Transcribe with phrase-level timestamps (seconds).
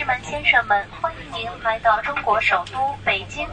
[0.00, 3.46] 士们、先生们，欢迎您来到中国首都北京。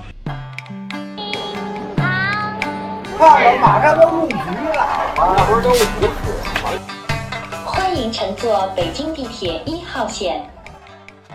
[3.18, 4.88] 看了，马上都入局了，
[5.18, 5.76] 马上都入
[7.66, 10.42] 欢迎乘坐北京地铁一号线。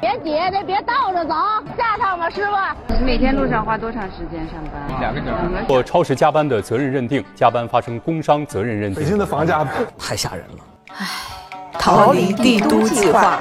[0.00, 1.34] 别挤，得别倒着走，
[1.76, 3.04] 下趟吧，师傅。
[3.04, 4.98] 每天路上花多长时间上班？
[4.98, 5.66] 两个小时。
[5.68, 9.02] 做超时加班的责任认定，加班发生工伤责任认定。
[9.02, 9.62] 北京的房价
[9.98, 10.64] 太吓人了。
[10.96, 11.06] 唉，
[11.78, 13.38] 逃离帝都计划。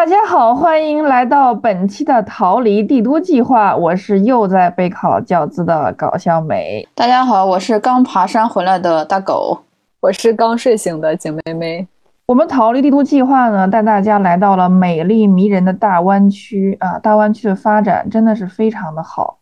[0.00, 3.76] 大家好，欢迎来到本期的逃离帝都计划。
[3.76, 6.88] 我是又在备考教资的搞笑美。
[6.94, 9.60] 大家好，我是刚爬山回来的大狗。
[10.00, 11.86] 我是刚睡醒的景妹妹。
[12.24, 16.98] 我们逃离帝都计划呢，带大家来到了美丽迷人的大湾区啊！
[16.98, 19.40] 大湾区的发展真的是非常的好。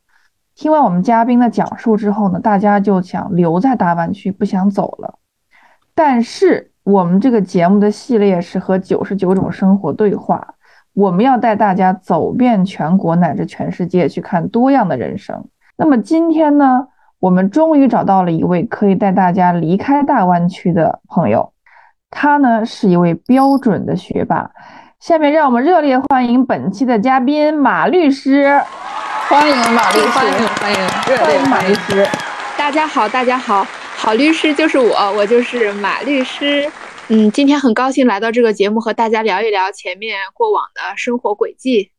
[0.57, 5.21] 听完我们嘉宾的讲述之后呢，大家就想留在大湾区，不想走了。
[5.95, 10.55] 但是我们这个节目的系列是和九十九种生活对话，
[10.95, 15.45] 我们要带大家走遍全国乃至全世界，去看多样的人生。
[15.77, 16.87] 那么今天呢？
[17.21, 21.53] 我们终于找到了一位可以带大家离开大湾区的朋友，
[22.09, 24.51] 他呢是一位标准的学霸。
[24.99, 28.59] 下面让我们热烈欢迎本期的嘉宾马律师，
[29.29, 32.07] 欢迎马律师，欢迎欢迎，欢迎马律师。
[32.57, 33.67] 大家好，大家好，
[34.09, 36.67] 好律师就是我，我就是马律师。
[37.09, 41.91] 嗯，今天很高兴来到这个节目，和大家聊一聊前面过往的生活轨迹。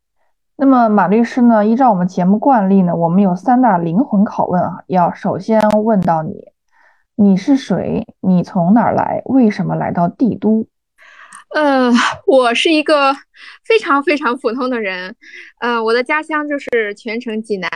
[0.56, 1.64] 那么马律师呢？
[1.64, 6.34] 依照我们节目惯例呢，我们有三大灵魂拷问啊，要首先问到你，
[7.14, 8.04] 你是谁？
[8.20, 9.22] 你从哪儿来？
[9.26, 10.66] 为什么来到帝都？
[11.54, 11.92] 呃，
[12.26, 13.14] 我是一个
[13.64, 15.14] 非常非常普通的人，
[15.60, 17.70] 呃，我的家乡就是泉城济南，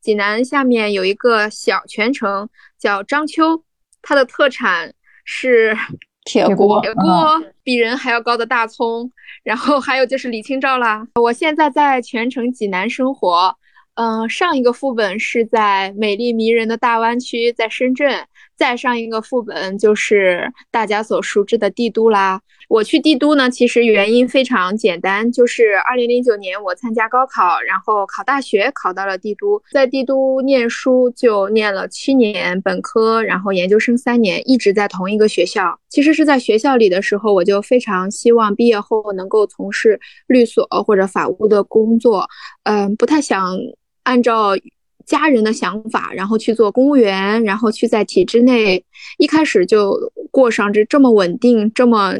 [0.00, 2.48] 济南下面有一个小泉城
[2.80, 3.62] 叫章丘，
[4.06, 5.76] 它的特产是。
[6.26, 9.08] 铁锅，铁锅比人还要高的大葱，
[9.44, 11.06] 然后还有就是李清照啦。
[11.14, 13.56] 我现在在泉城济南生活，
[13.94, 18.26] 嗯，上一个副本是在美丽迷人的大湾区，在深圳。
[18.56, 22.40] 再上一个副本就是大家所熟知的帝都啦。
[22.68, 35.78] 我去帝都呢，其实原因非常简单，就是二零零九年我参加高考，然后考大学考到了帝都，在帝都念书就念了七年本科，然后研究生三年，一直在同一个学校。
[35.88, 42.28] 其实是在学校里的时候，我就非常希望毕业后能够从事律所或者法务的工作，
[42.64, 43.56] 嗯，不太想
[44.02, 44.56] 按照。
[45.06, 48.84] 家人的想法，然后去做公务员，然后去在体制内，
[49.18, 49.96] 一开始就
[50.32, 52.12] 过上这这么稳定、这么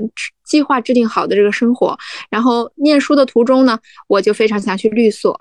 [0.45, 1.99] 计划制定好的这个生活。
[2.31, 5.37] 然后念书的途中呢，我就非常想去律所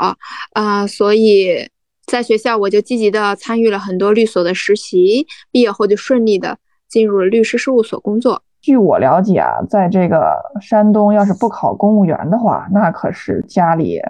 [0.54, 1.70] 啊，所以
[2.08, 6.58] 在学校我就积极的参与了很多律所的实习，毕业后就顺利的
[6.90, 8.42] 进入了律师事务所工作。
[8.60, 14.02] 据我了解啊，在这个山东，要是不考公务员的话，那可是家里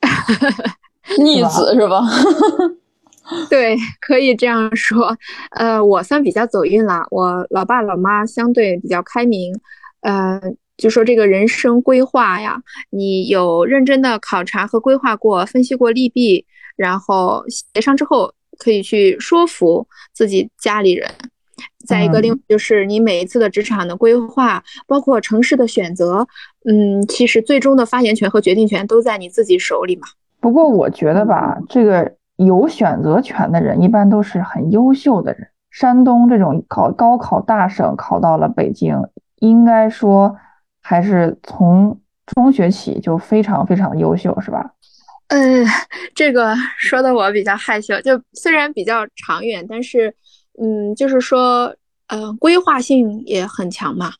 [1.16, 2.02] 逆子是吧？
[3.50, 5.16] 对，可以这样说。
[5.50, 9.54] 呃，我算比较走运了，我老爸老妈相对比较开明。
[10.00, 10.40] 呃，
[10.78, 21.10] 就说这个人生规划呀，你有认真的考察和规划过，分析过利弊，然后协商之后，可以去说服自己家里人。
[21.86, 26.26] 再一个，另外就是你每一次的职场的规划，包括城市的选择，
[26.64, 30.06] 嗯，其实最终的发言权和决定权都在你自己手里嘛。
[30.40, 35.48] 不过我觉得吧，这个有选择权的人一般都是很优秀的人。
[35.70, 38.96] 山东这种考高考大省考到了北京，
[39.40, 40.34] 应该说
[40.80, 44.72] 还是从中学起就非常非常优秀，是吧？
[45.28, 45.66] 嗯，
[46.14, 48.00] 这个说的我比较害羞。
[48.00, 50.14] 就虽然比较长远，但是
[50.60, 51.74] 嗯，就是说，
[52.06, 54.10] 嗯，规划性也很强嘛。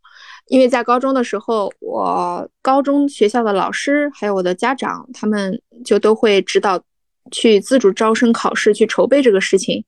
[0.49, 6.81] 因为在高中的时候，我高中学校的老师还有我的家长，他们就都会指导
[7.31, 9.85] 去自主招生考试，去筹备这个事情。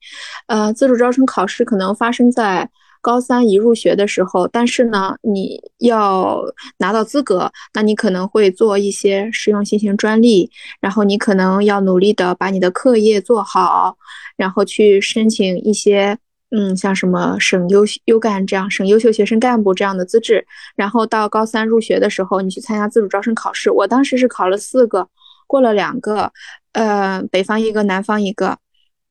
[0.47, 2.69] 呃，自主招生考试可能发生在
[3.01, 6.43] 高三一入学的时候，但是呢，你要
[6.77, 13.97] 拿到资格，那你可能会做一些实用新型专利，然后你可能要努力的把你的课业做好，
[14.37, 16.19] 然后去申请一些。
[16.51, 20.45] 嗯，像什么省优优干这样，省优秀学生干部这样的资质，
[20.75, 23.71] 然后到高三入学的时候，你去参加自主招生考试。
[23.71, 25.09] 我当时是考了四个，
[25.47, 26.33] 过了两个，
[26.73, 28.59] 呃，北方一个，南方一个。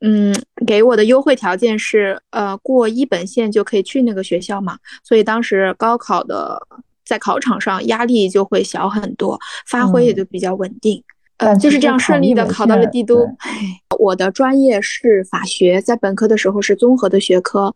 [0.01, 0.33] 嗯，
[0.65, 4.77] 给我的优惠条件是，呃，过一本线就可以去那个学校嘛。
[5.03, 6.57] 所以当时高考的
[7.05, 11.03] 在考场上压力就会小很多，发挥也就比较稳定。
[11.39, 13.27] 呃，就是这样顺利的考到了帝都。
[13.97, 17.73] 我的专业是法学，在本科的时候是综合的学科，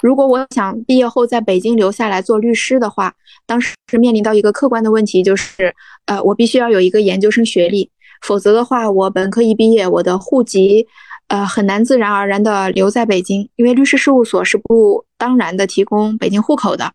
[0.00, 3.14] 如果我想毕业后在北京留下来做律师的话，
[3.46, 5.74] 当时面临到一个客观的问题，就是
[6.06, 7.90] 呃，我必须要有一个研究生学历，
[8.22, 10.86] 否则的话，我本科一毕业，我的户籍
[11.28, 16.92] 呃很难自然而然的留在北京，因为律师事务所是不当然的提供北京户口的。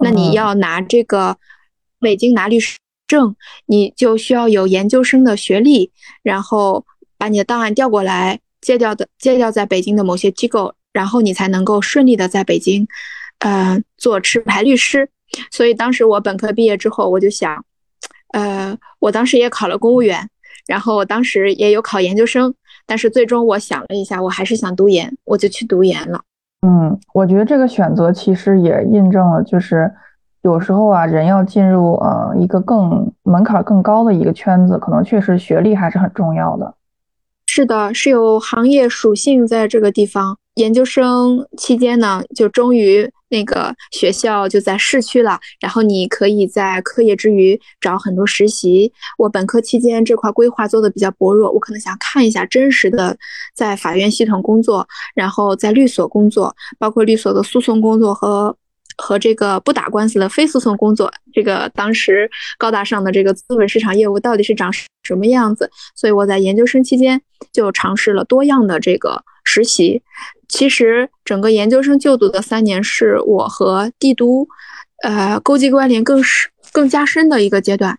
[0.00, 1.36] 那你要拿这个
[2.00, 2.76] 北京拿律师
[3.12, 3.36] 证，
[3.66, 5.90] 你就需要有研究生的学历，
[6.22, 6.84] 然后
[7.18, 10.74] 把你的档案调过来，借调的借调在北京的某些机构。
[10.92, 12.86] 然后你才能够顺利的在北京，
[13.38, 15.08] 呃，做持牌律师。
[15.50, 17.64] 所以当时我本科毕业之后，我就想，
[18.34, 20.28] 呃，我当时也考了公务员，
[20.66, 22.54] 然后我当时也有考研究生，
[22.86, 26.20] 但是最终我想了一下，我还是想读研，我就去读研了。
[26.60, 29.90] 嗯，我觉得这个选择其实也印证了，就是
[30.42, 36.74] 有时候啊，人要进入呃一个更门槛更高的一个圈子，可能确实学历还是很重要的。
[37.46, 40.36] 是的，是有行业属性在这个地方。
[40.56, 48.92] 研究生期间呢，就终于那个学校就在市区了，然后你可以在课业之余找很多实习。
[49.16, 53.16] 我本科期间这块规划做的比较薄弱，我可能想看一下真实的
[53.54, 58.54] 在法院系统工作，然后在律所工作，包括律所的诉讼工作和
[58.96, 61.12] 和这个不打官司的非诉讼工作。
[61.32, 65.70] 这个当时高大上的这个资本市场业务到底是长什么样子？
[65.94, 67.20] 所以我在研究生期间
[67.52, 70.02] 就尝试了多样的这个实习。
[70.48, 74.46] 其实整个研究生就读的三年，是我和帝都，
[75.02, 77.98] 呃，勾稽关联更是更加深的一个阶段，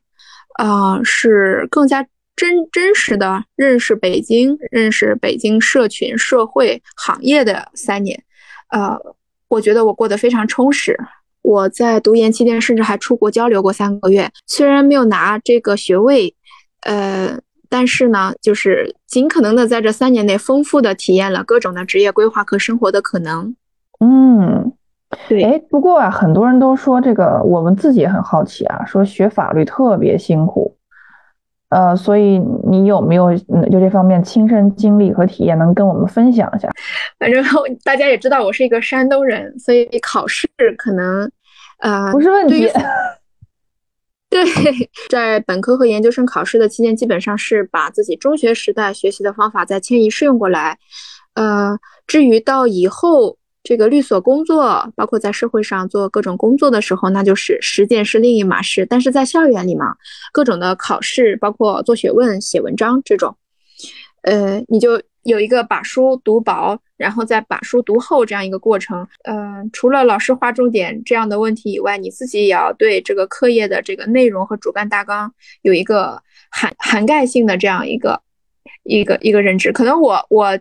[0.60, 2.06] 啊，是更加
[2.36, 8.24] 真真实的认识北京、认识北京社群、社会、行业的三年，
[8.70, 9.00] 呃，
[9.48, 10.98] 我觉得我过得非常充实。
[11.42, 16.36] 我在读研期间，甚至还出国交流过三个月，虽然没有拿这个学位，
[16.82, 17.40] 呃。
[17.70, 23.56] 但是呢，就是尽可能的在这三年内丰富的体验了各种的职业规划和生活的可能。
[24.00, 24.72] 嗯，
[25.28, 25.42] 对。
[25.42, 30.78] 哎，不过啊，很多人都说这个，我们自己也很好奇啊，说学法律特别辛苦。
[31.74, 32.40] 呃，所以
[32.70, 36.70] 你有没有就这方面亲身经历和体验，能跟我们分享一下？
[37.18, 37.44] 反正
[37.84, 40.48] 大家也知道，我是一个山东人，所以考试
[40.78, 41.32] 可能，
[41.80, 42.70] 呃，不是问题。
[44.30, 44.44] 对，
[45.10, 50.78] 在本科和研究生考试的期间，基本上是把自己中学时代学习的方法再迁移适用过来。
[51.36, 51.78] 呃，
[52.08, 58.86] 至于到以后这个律所工作，包括在社会上做各种工作的时候，那就是实践是另一码事。
[58.86, 59.96] 但是在校园里嘛，
[60.32, 63.36] 各种的考试，包括做学问、写文章这种，
[64.24, 65.02] 呃，你就。
[65.24, 69.08] 有一个把书读薄，然后再把书读厚这样一个过程。
[69.24, 76.22] 嗯，除了老师划重点这样的问题以外，你自己也要对这个课业的这个内容和主干大纲有一个
[76.52, 78.22] 涵涵盖性的这样一个
[78.84, 79.72] 一个一个认知。
[79.72, 80.60] 可能我我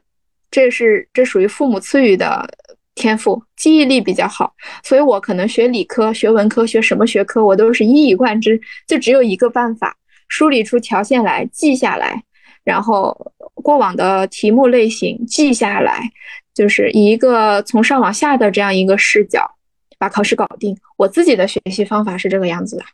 [0.48, 2.48] 这是这属于父母赐予的
[2.94, 4.52] 天赋，记忆力比较好，
[4.84, 9.96] 所以我可能学理科、学文科、学什么学科，我都是一以贯之，就只有一个办法，
[10.28, 12.22] 梳理出条线来，记下来。
[12.64, 16.12] 然后过往的题目类型记下来，
[16.54, 19.50] 就是以一个从上往下的这样一个视角
[19.98, 20.76] 把考试搞定。
[20.96, 22.84] 我自己的学习方法是这个样子的。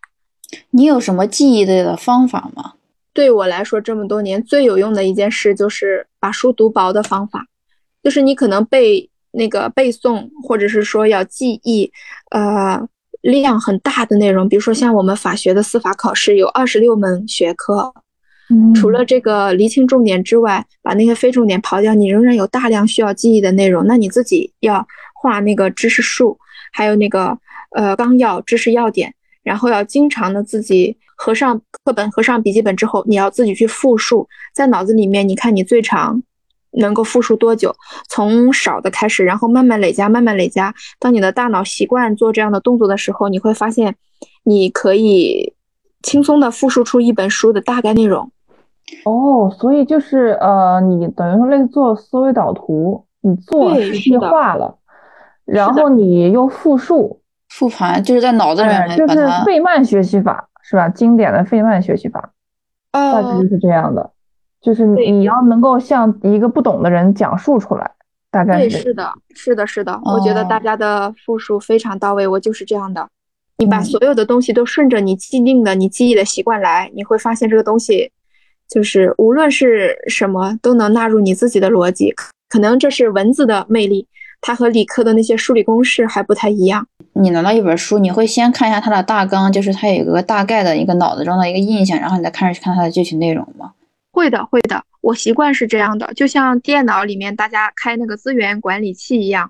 [0.71, 2.75] 你有什么记忆的方法吗？
[3.13, 7.47] 对我来说，这么多年最有用的一件事就是把书读薄的方法。
[8.03, 11.91] 就是你可能背那个背诵，或者是说要记忆，
[12.31, 12.81] 呃，
[13.23, 17.93] 量很大的内容，比如说像我们法学的司法考试有二十六门学科。
[18.75, 23.87] 除了这个厘清重点之外，把那些非重点刨掉，你仍然有大量需要记忆的内容。
[23.87, 26.39] 那你自己要画那个知识树，
[26.73, 27.37] 还有那个
[27.77, 36.23] 呃纲要、知识要点，然后要经常的自己合上课本、合上笔记本之后，你要自己去复述，在脑子里面，你看你最长
[36.73, 37.75] 能够复述多久？
[38.09, 40.75] 从少的开始，然后慢慢累加，慢慢累加。
[40.99, 43.97] 当你的大脑习惯做这样的动作的时候，你会发现，
[44.45, 45.55] 你可以
[46.03, 48.31] 轻松的复述出一本书的大概内容。
[49.05, 54.79] 哦，所以就是呃，你等于说类似做思维导图，你做实际化了，
[55.45, 57.21] 然后你又复述
[57.51, 60.89] 复盘，就是在脑子里面，就是费曼学习法是吧？
[60.89, 62.31] 经典的费曼学习法，
[62.91, 64.11] 大致就是这样的，
[64.61, 67.91] 就是你要能够向一个不懂的人讲述出来，
[68.31, 73.09] 大概对，是的，是的，是的，我觉得大家的复述非常到位，我就是这样的，
[73.59, 78.11] 你把所有的东西都顺着你既定的你记忆的习惯来，你会发现这个东西。
[78.69, 82.15] 就是无论是什么都能纳入你自己的逻辑，
[82.51, 84.07] 可能这是文字的魅力，
[84.43, 86.87] 它和理科的那些数理公式还不太一样。
[87.15, 93.73] 你拿到一本书，你会先看一下它的大纲，就是它有一个大概的一个脑子中的一个印象，然后你再开始看它的具体内容吗？
[94.19, 99.49] 会的，会的，我习惯是这样的，就像电脑里面大家开那个资源管理器一样，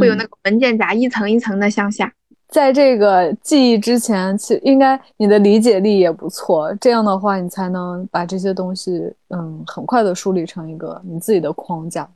[0.00, 2.10] 会有那个文件夹一层一层的向下。
[2.48, 8.92] 在这个记忆之前，其应该你的理解力也不错，这样的话你才能把这些东西，
[9.28, 12.08] 嗯，很快的梳理成一个你自己的框架。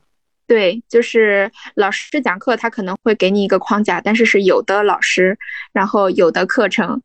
[0.47, 5.37] 对，就是老师讲课，他可能会给你一个框架，但是是有的老师，
[5.71, 6.99] 然后有的课程，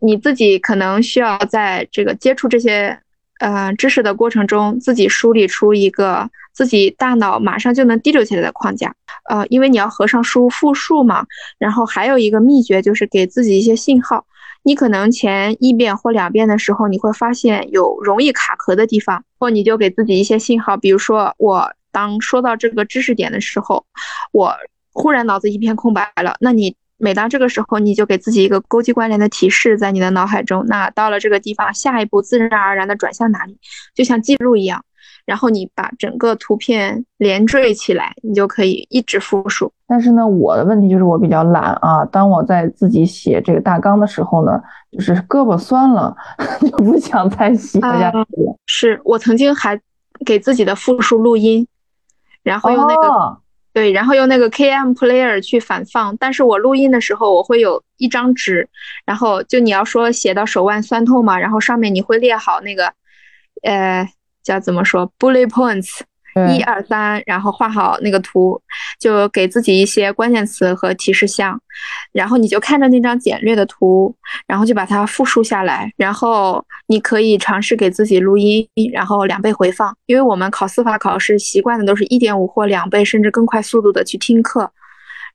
[0.00, 2.98] 你自己可能需要在这个接触这些。
[3.40, 8.94] 呃，知识的过程中，自己梳理出一个自己大脑马上就能滴溜起来的框架。
[9.28, 11.26] 呃，因为你要合上书复述嘛。
[11.58, 14.24] 然后还有一个秘诀就是给自己一些信号。
[14.62, 20.76] 你可能前一遍或两遍的时候，你会发现有容易卡壳的地方，或你就给自己一些信号。
[20.76, 23.84] 比如说，我当说到这个知识点的时候，
[24.32, 24.54] 我
[24.92, 26.76] 忽然脑子一片空白了，那你。
[27.00, 30.64] 每当这个时候，你就给自己一个勾稽关联的提示，在你的脑海中。
[30.66, 33.58] 那到了这个地方，下一步自然而然的转向哪里，
[33.94, 34.84] 就像记录一样。
[35.24, 39.72] 然后你把整个图片连缀起来，你就可以一直复述。
[39.86, 42.04] 但是呢，我的问题就是我比较懒啊。
[42.06, 44.60] 当我在自己写这个大纲的时候呢，
[44.92, 46.14] 就是胳膊酸了，
[46.60, 48.56] 就不想再写下去了。
[48.66, 49.80] 是我曾经还
[50.26, 51.66] 给自己的复述录音，
[52.42, 53.38] 然后用那个。
[53.80, 58.68] 对，然后用那个 KM Player 去反放，但是我录音的时候，我会有一张纸，
[59.06, 62.92] 然后就你要说写到手腕酸痛嘛，然后上面你会列好那个，
[63.62, 64.06] 呃，
[64.42, 66.00] 叫怎么说 bullet points。
[66.54, 68.60] 一二三，然后画好那个图，
[68.98, 71.60] 就给自己一些关键词和提示项，
[72.12, 74.14] 然后你就看着那张简略的图，
[74.46, 84.70] 然后就把它复述下来，然后你可以尝试给自己录音，然后两倍回放，因为我们考司法考试习惯的都是一点五或两倍甚至更快速度的去听课，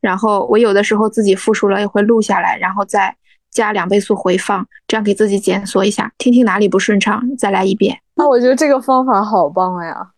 [0.01, 3.15] 然后我有的时候自己复述了也会录下来，然后再
[3.51, 7.99] 加两倍速回放，这样给自己检索一下，听听哪里不顺畅，再来一遍。
[8.15, 10.11] 那我觉得这个方法好棒呀。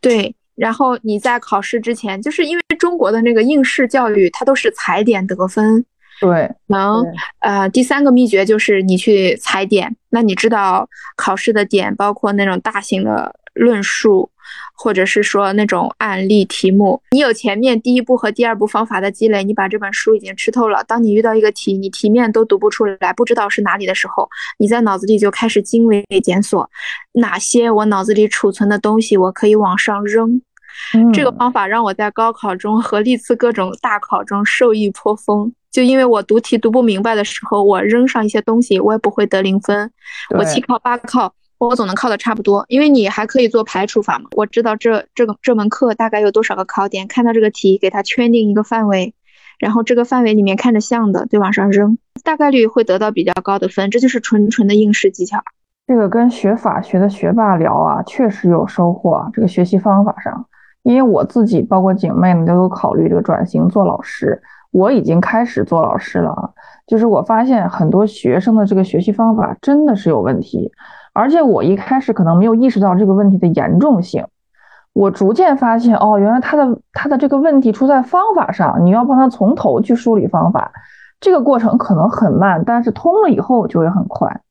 [0.00, 5.84] 对，然后你在考试之前，就是因为中国的那个应试教育，它都是踩点得分。
[6.20, 7.04] 对，能，
[7.40, 9.94] 呃，第三个秘诀就是你去踩点。
[10.10, 14.30] 那你知道考试的点包括那种大型的论述。
[14.76, 20.84] 或者是说那种案例题目，你有前面第一步和第二步方法的积累，你把这本书已经吃透了。
[20.86, 24.28] 当你遇到一个题，你题面都读不出来，不知道是哪里的时候，
[24.58, 26.68] 你在脑子里就开始精微检索，
[27.12, 30.40] 哪些我脑子里储存的东西我可以往上扔。
[31.14, 35.50] 这个方法让我在高考中和历次各种大考中受益颇丰。
[35.72, 39.90] 就因为我读题读不明白的时候，我扔上一些东西，我也不会得零分。
[40.36, 41.34] 我七考八考。
[41.58, 44.26] 我总能考的差不多，因为你还可以做排除法嘛。
[44.32, 49.14] 我知道这这个这门课大概有多少个考点，看到这个题给它圈定一个范围，
[49.58, 53.90] 然后这个范围里面看着像的就往上扔，大概率会得到比较高的分。
[53.90, 55.40] 这就是纯纯的应试技巧。
[55.86, 59.30] 这个跟学法学的学霸聊啊，确实有收获啊。
[59.32, 60.46] 这个学习方法上，
[60.82, 66.50] 因为我自己包括景妹呢都有考虑这个转型做老师，我已经开始做老师了啊。
[66.86, 70.70] 就是我发现很多学生的这个学习方法真的是有问题。
[71.16, 74.26] 而且我一开始可能没有意识到这个问题的严重性，
[74.92, 80.70] 我逐渐发现，哦，原来他的他的这个问题出在方法上，你要帮他从头去梳理方法，
[81.18, 84.42] 这个过程可能很慢，但是通了以后就会很快。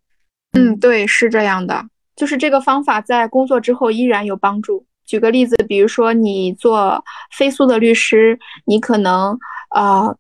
[0.54, 1.84] 嗯，对，是这样的，
[2.16, 4.86] 就是这个方法在工作之后依然有帮助。
[5.06, 9.38] 举个例子，比如说你做飞速的律师，你可能
[9.70, 10.16] 啊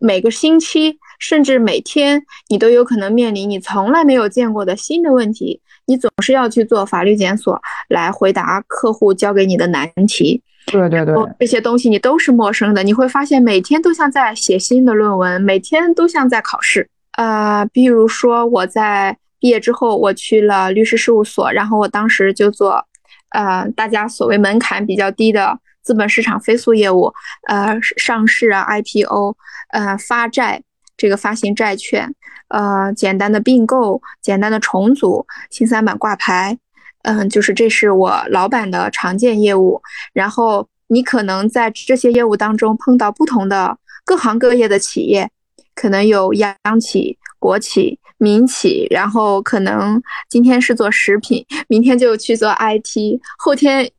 [0.00, 5.60] 每个星期甚至每天，你都有可能面临你从来没有见过的新的问题。
[5.88, 12.82] 你总是要去做法律检索来回答客户交给你的难题，对对对，这些东西你都是陌生的。
[12.82, 16.90] 你会发现每天都像在写新的论文，每天都像在考试。
[17.16, 22.84] 呃，比如说我在毕业之后，我去了律师事务所，然后我当时就做，
[23.30, 27.10] 呃，大家所谓门槛比较低的资本市场飞速业务，
[27.48, 29.34] 呃，上市啊，IPO，
[29.70, 30.62] 呃，发债。
[30.98, 32.12] 这个发行债券，
[32.48, 36.58] 呃，简单的并购，简单的重组，新三板挂牌，
[37.04, 39.80] 嗯，就是这是我老板的常见业务。
[40.12, 45.30] 然后你可能在这些业务当中碰到不同的各行各业的企业，
[45.74, 53.90] 可能有央企、国企、民企，然后可能今天是做食品，明天就去做 IT，后天。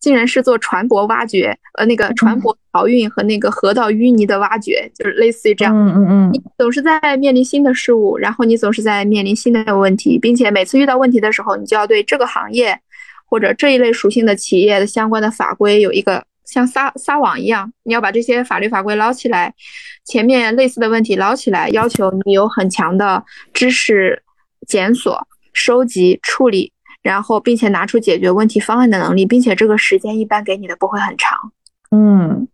[0.00, 5.76] 竟然是做船舶挖掘，呃，那个船舶漕运和那个河道淤泥的挖掘，就是类似于这样。
[5.76, 6.32] 嗯嗯嗯。
[6.32, 12.80] 你总是在面临新的事物，然后你总是在面临新的问题，并且每次遇到问题的时候，你就要对这个行业
[13.26, 19.52] 或者这一类属性的企业的相关的法规有一个像撒撒网一样，你要把这些法律法规捞起来，
[20.06, 24.22] 前面类似的问题捞起来，要求你有很强的知识
[24.66, 26.72] 检索、收集、处理。
[27.02, 31.52] 然后，并且拿出解决问题方案的能力，并且这个时间一般给你的不会很长。
[31.90, 32.46] 嗯，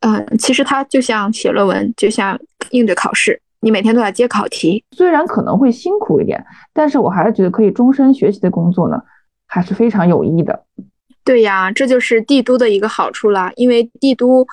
[0.00, 2.38] 嗯，其实它就像写论文，就像
[2.70, 4.84] 应对考试，你每天都在接考题。
[4.90, 9.00] 虽然可能会辛苦一点，但是我还是觉得可以终身学习的工作呢，
[9.46, 10.64] 还是非常有益的。
[11.28, 13.52] 对呀，这就是帝都的一个好处了。
[13.56, 14.46] 因为帝都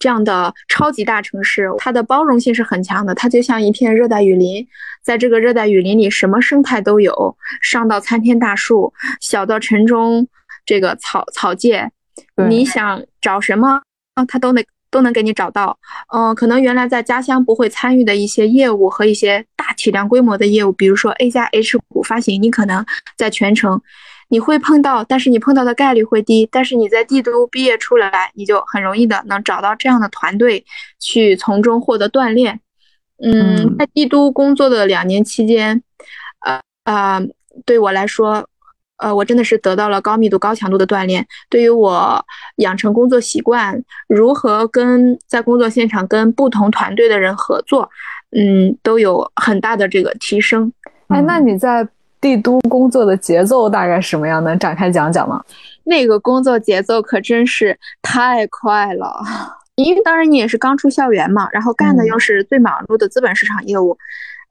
[0.00, 3.14] 这样的超级大城市，它的包容性是很强的。
[3.14, 4.66] 它就像一片热带雨林，
[5.00, 10.26] 在这个热带雨林里，什么生态都有，上到参天大树，小到城中
[10.66, 11.88] 这个草草芥，
[12.48, 13.80] 你想找什么
[14.14, 15.78] 啊，它都能都能给你找到。
[16.12, 22.84] 嗯，可能原来在家乡不会参与的一些业务和一些大体量规模的业务，比如说 A 加 H 股发行，你可能
[23.16, 23.80] 在全程。
[24.30, 26.46] 你会碰到，但是你碰到的概率会低。
[26.52, 30.64] 但是你在帝都毕业出来，你就很容易的能找到这样的团队，
[31.00, 32.60] 去从中获得锻炼。
[33.22, 35.82] 嗯，在帝都工作的两年期间，
[36.40, 37.26] 呃呃，
[37.64, 38.46] 对我来说，
[38.98, 41.26] 呃，我真的是得到了高密度、高强度的锻炼。
[41.48, 42.24] 对于我
[42.56, 47.90] 养成工作习惯，如何跟在工作现场跟不同团队的人合作，
[48.32, 50.70] 嗯，都有很大的这个提升。
[51.08, 51.88] 哎，那你在？
[52.20, 54.42] 帝都工作的节奏大概什么样？
[54.44, 55.42] 能展开讲讲吗？
[55.84, 59.22] 那个工作节奏可真是太快了，
[59.76, 63.96] 因为当然你也是刚出校园嘛，然后干的又是最忙碌的资本市场业务，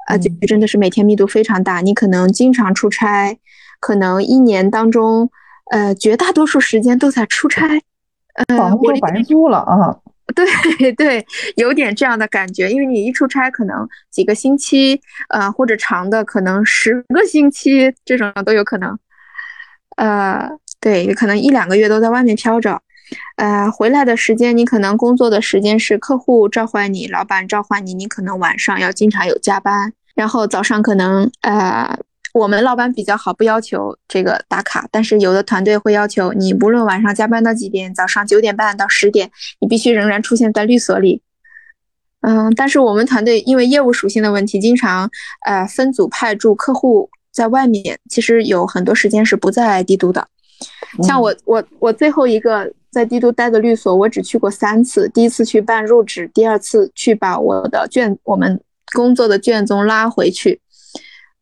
[0.07, 3.37] 啊，就真的是每天密度非常大，你可能经常出差，
[3.79, 5.29] 可能一年当中，
[5.71, 7.67] 呃，绝大多数时间都在出差，
[8.33, 9.97] 呃，房都白租了啊。
[10.45, 11.25] 对 对，
[11.55, 18.97] 有点这样的感觉，因为你一出差，可能几个星期，呃，或者长的可能十个星期，这种都有可能。
[19.97, 22.81] 呃，对，可能一两个月都在外面飘着，
[23.37, 31.97] 呃，回来的时间，你可能工作的时间是客户召唤你，老板召唤你，你可能晚上要经常有加班，然后早上可能呃。
[32.37, 41.21] 我们老板比较好，不要求这个打卡，但是有的团队会要求你，无论晚上加班到几点，早上九点半到十点，你必须仍然出现在律所里。
[42.21, 45.09] 嗯，但是我们团队因为业务属性的问题，经常
[45.45, 50.27] 呃分组派驻客户在外面，其实有很多时间是不在帝都的。
[51.03, 58.59] 像我我我最后一个在帝都待的律所，我只去过三次，第一次去办入职，第二次去把我的卷我们
[58.93, 60.59] 工作的卷宗拉回去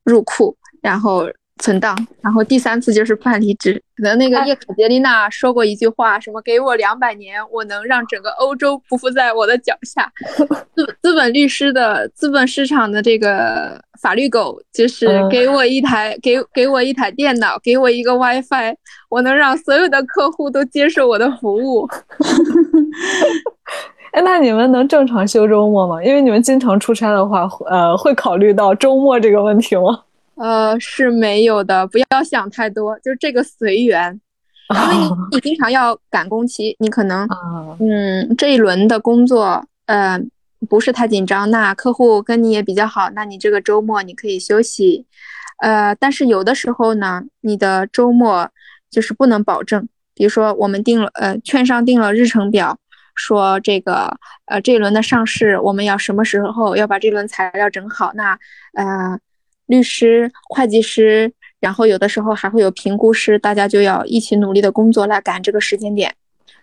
[0.03, 0.57] 入库。
[0.85, 1.27] 然后
[1.63, 3.81] 存档，然后第三次就是办离职。
[3.97, 10.11] 可能那个叶卡捷琳娜说过一句话，什么“给我两百年，我能让整个欧洲匍匐在我的脚下
[10.75, 18.75] ”。资资本律师的资本市场的这个法律狗，就是给我一台给给我一台电脑，给我一个 WiFi，
[19.09, 21.89] 我能让所有的客户都接受我的服务。
[24.11, 26.03] 哎，那你们能正常休周末吗？
[26.03, 30.01] 因为你们经常出差的话，呃，会考虑到周末这个问题吗？
[30.35, 34.19] 呃，是没有的，不要想太多，就是这个随缘，
[34.75, 37.25] 因为你你经常要赶工期，你可能
[37.79, 40.19] 嗯这一轮的工作呃
[40.67, 45.05] 不是太紧张，那客户跟你也比较好，那你这个周末你可以休息，
[45.61, 48.49] 呃，但是有的时候呢，你的周末
[48.91, 52.77] 就是不能保证，比如说我们定了呃券商定了日程表，
[53.15, 54.17] 说这个
[54.47, 58.37] 呃这一轮的上市我们要什么时候要把这轮材料整好，那
[58.73, 59.17] 呃。
[59.65, 66.13] 律师、会计师，然后有的时候还会有评估师，大家就要一起努力的工作来赶这个时间点。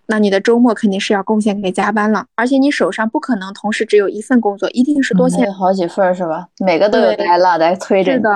[0.07, 6.49] 那你的周末肯定是要贡献给加班了，而且你手上不可能同时只有一份工作，一定是多线好几份是吧？
[6.59, 8.13] 每个都有来了在催着。
[8.13, 8.31] 是的，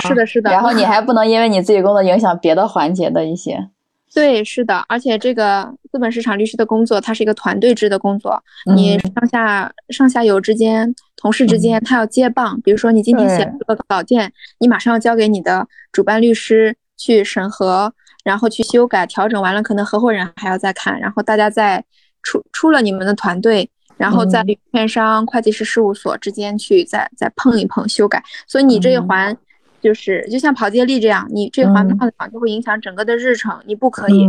[0.00, 0.50] 是的，是的。
[0.50, 3.68] 然后你还不能因为你自己工作影响别的环节的一些。
[4.14, 8.42] 对，是的，而且这个资本市场律师的工作，它是一个团队制的工作，
[8.74, 12.60] 你上下上下游之间、同事之间，他要接棒。
[12.62, 17.92] 比如说，你今天写了个稿件，你马上要交给你的主办律师去审核，
[18.24, 21.84] 然后去修改、调整完了，可能合伙人还要再看，然后大家再
[22.22, 28.22] 出出了你们的团队，然后在券商、会计师事务所之间去再再碰一碰、修改。
[28.46, 29.36] 所以你这一环。
[29.80, 34.28] 就是就像跑接力这样，你这环断了就会影响整个的日程，你不可以。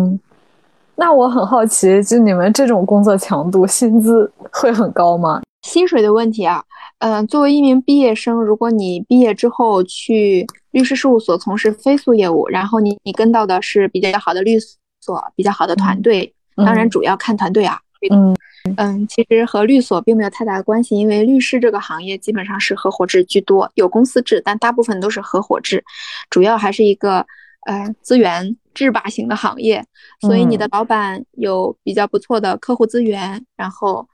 [0.96, 5.42] 那我很好奇，就你们这种工作强度，薪资会很高吗？
[5.62, 6.64] 薪水的问题啊，
[7.00, 14.58] 嗯，作为一名毕业生，如果你毕业之后去律师事务所从事非诉业务，然后你你跟到的是比较好的律
[15.00, 17.80] 所、比较好的团队，当然主要看团队啊。
[18.12, 18.36] 嗯。
[18.76, 25.84] 嗯，其实和律所并没有太大的关系，因为律师这个行业基本上是合伙制居多，有公司制，但大部分都是合伙制，
[26.30, 27.26] 主要还是一个
[27.66, 29.84] 呃资源制霸型的行业，
[30.22, 34.08] 所以你的老板有比较不错的客户资源，然后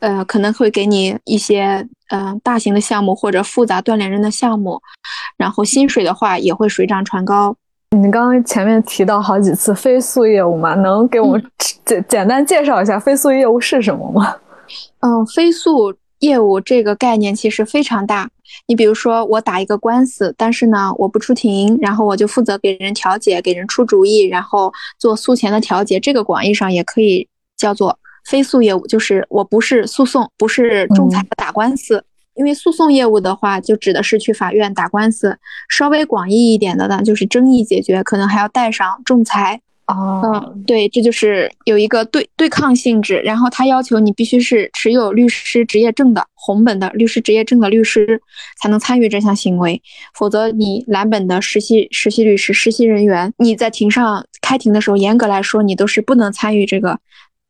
[0.00, 4.80] 呃可能会给你一些呃大型的项目或者复杂锻炼人的项目，
[5.36, 7.56] 然后薪水的话也会水涨船高。
[7.94, 11.42] 你刚刚前面提到好几次非诉业务嘛，能给我们
[11.84, 14.36] 简简单介绍一下非诉业务是什么吗？
[15.00, 18.28] 嗯，非诉业务这个概念其实非常大。
[18.66, 25.98] 你比如说，我打一个官司，但是呢，我不出庭，然后我就负责给人调解，给人出主意，然后做诉前的调解。
[26.00, 32.04] 这个广义上也可以叫做非诉业务，就是我不是诉讼，不是仲裁打官司。
[32.34, 35.30] 因为诉讼业务的话，就指的是去法院打官司；
[35.68, 39.60] 稍微广义一点的呢，就是争议解决，可能还要带上仲裁。
[39.86, 48.18] 哦，嗯，对，这就是有一个对对抗性质，然后他要求你必须是持有律师执业证的红本的律师执业证的律师
[48.58, 49.82] 才能参与这项行为，
[50.14, 56.98] 否则你蓝本的实习实习律师、实习人员，你在庭上开庭的时候，严格来说你都是不能参与这个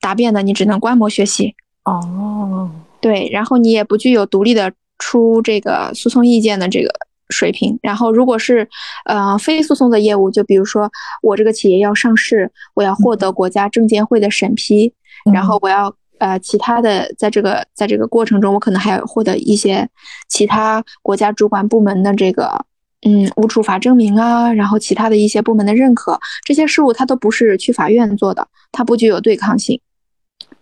[0.01, 1.55] 答辩的，你只能观摩学习。
[1.85, 2.69] 哦。
[3.05, 6.91] 对，然后你也不具有独立的出这个诉讼意见的这个
[7.29, 7.79] 水平。
[7.83, 8.67] 然后，如果是
[9.05, 10.91] 呃非诉讼的业务，就比如说
[11.21, 14.91] 我这个企业要上市，我要获得国家证监会的审批，
[15.35, 19.87] 然后我要呃其他的在这个在这个过程中，我可能还要获得一些
[20.31, 22.65] 其他国家主管部门的这个
[23.07, 29.79] 嗯无处罚证明啊，然后其他的一些部门的认可，这些事务它都不是去法院做的，它不具有对抗性。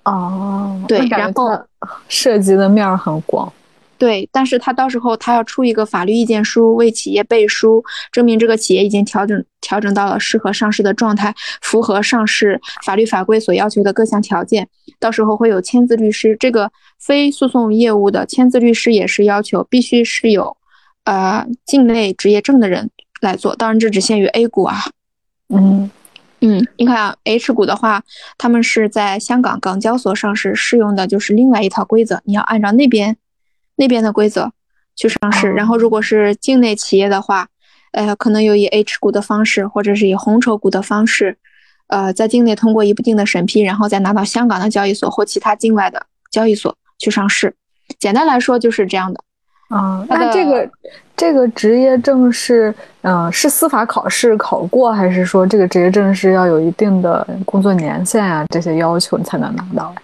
[0.05, 1.51] 哦，对，然后
[2.09, 3.53] 涉及的面很广，
[3.99, 14.69] 对，但是他到时候他要出一个法律意见书，为企业背书，证明这个企业已经调整调整到了适合上市的状态，符合上市法律法规所要求的各项条件。
[14.99, 20.57] 到时候会有签字律师，这个非诉讼业务的签字律师也是要求必须是有
[21.05, 24.81] 呃境内执业证的人来做，当然这只限于 A 股啊，
[25.49, 25.89] 嗯。
[26.45, 28.03] 嗯，你看 H 股的话，
[28.37, 33.17] 他们是在香港港交所上市，适用的就是另外一套规则，你要按照那边
[33.77, 34.53] 那边的规则
[34.97, 35.49] 去上市。
[35.53, 37.47] 然后，如果是境内企业的话，
[37.93, 41.39] 呃，可能有以 H 股的方式，或者是以红筹股的方式，
[41.87, 47.55] 呃，在境内通过一定的审批，然后再拿到香港的交易所或其他境外的交易所去上市。
[48.01, 49.23] 简单来说就是这样的。
[49.73, 50.71] 啊，那这个
[51.17, 59.95] 这个职业证是，嗯，是司法考试考过，还是说这个职业证是要有一定的工作年限啊这些要求你才能拿到？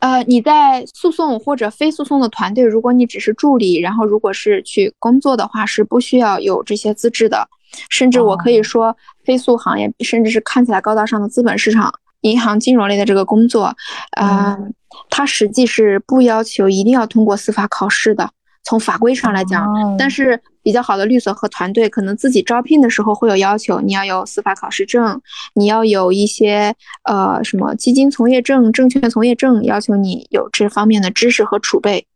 [0.00, 7.46] 呃，你在诉讼或者非诉讼的团队，如果你只是助理，然后如果是去工作的话，是不需要有这些资质的。
[7.88, 13.72] 甚至我可以说，非诉行业甚至是看起来高大上的资本市场、银行金融类的这个工作，
[14.16, 14.58] 啊，
[15.08, 18.28] 它实际是不要求一定要通过司法考试的。
[18.64, 19.66] 从法规上来讲，
[19.98, 25.20] 但是比较好的律所和团队可能自己招聘的时候会有要求，你要有司法考试证，
[25.54, 32.06] 你要有一些呃什么基金从业证、证券从业证，要求你有这方面的知识和储备。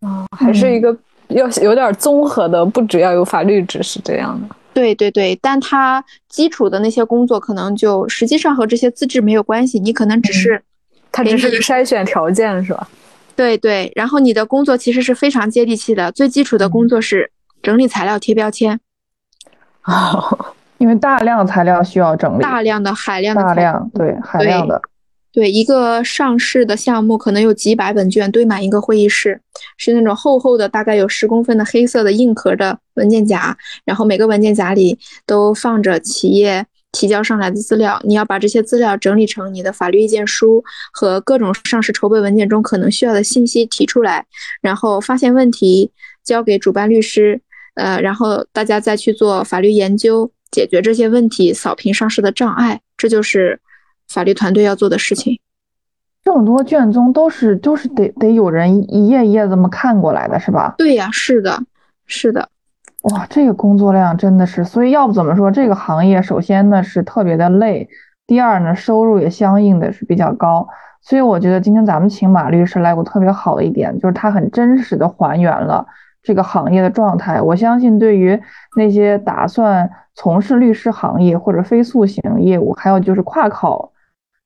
[0.00, 0.94] 哦，还是一个
[1.28, 4.54] 要有点综合的，不只要有法律知识这样的。
[4.74, 10.62] 对对对，但它基础的那些工作可能就实际上和这些资质没有关系，你可能只是，
[11.10, 12.88] 它只是个筛选条件是吧？
[13.34, 17.30] 对对，然后你的工作其实是非常接地气的，最基础的工作是
[17.62, 18.78] 整理材料、贴标签。
[19.84, 24.80] 哦， 因为大量材料需要整理，大量的海量的大量对海量的，
[25.32, 29.40] 对一个上市的项目可能有几百本卷堆满一个会议室，
[29.76, 36.66] 是那种厚厚的，大概有十公分的黑色的硬壳的文件夹，然后每个文件夹里都放着企业。
[36.92, 44.26] 提交上来的资料，你要把这些资料整理成你的法律意见书和各种上市筹备文件中可能需要的信息提出来，
[44.60, 45.90] 然后发现问题
[46.22, 47.40] 交给主办律师，
[47.74, 53.58] 呃，然后大家再去做法律研究，解决这些问题，扫平上市的障碍，这就是
[54.06, 55.40] 法律团队要做的事情。
[56.22, 60.74] 这么多卷宗都是都是得得有人一页一页这么看过来的，是吧？
[60.78, 61.64] 对呀，是的，
[62.06, 62.48] 是的。
[63.02, 67.88] 哇，这个工作量真的是，所以要不怎么说这个行业，首先呢是特别的累，
[68.26, 70.68] 第二呢收入也相应的是比较高。
[71.00, 75.84] 所以我觉得今天咱们请马律师来，过特别好的一点就是他很真实的还原了
[76.22, 77.42] 这个行业的状态。
[77.42, 78.40] 我相信对于
[78.76, 83.91] 那些打算从事律师行业或者非诉型业务，还有就是跨考。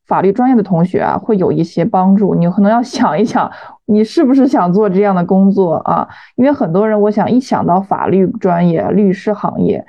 [0.06, 2.34] 法律专业的同学啊，会有一些帮助。
[2.34, 3.50] 你可能要想一想，
[3.86, 6.08] 你是不是想做这样的工作啊？
[6.36, 9.84] 因为很多人，我想一想到法律专业、律师行业，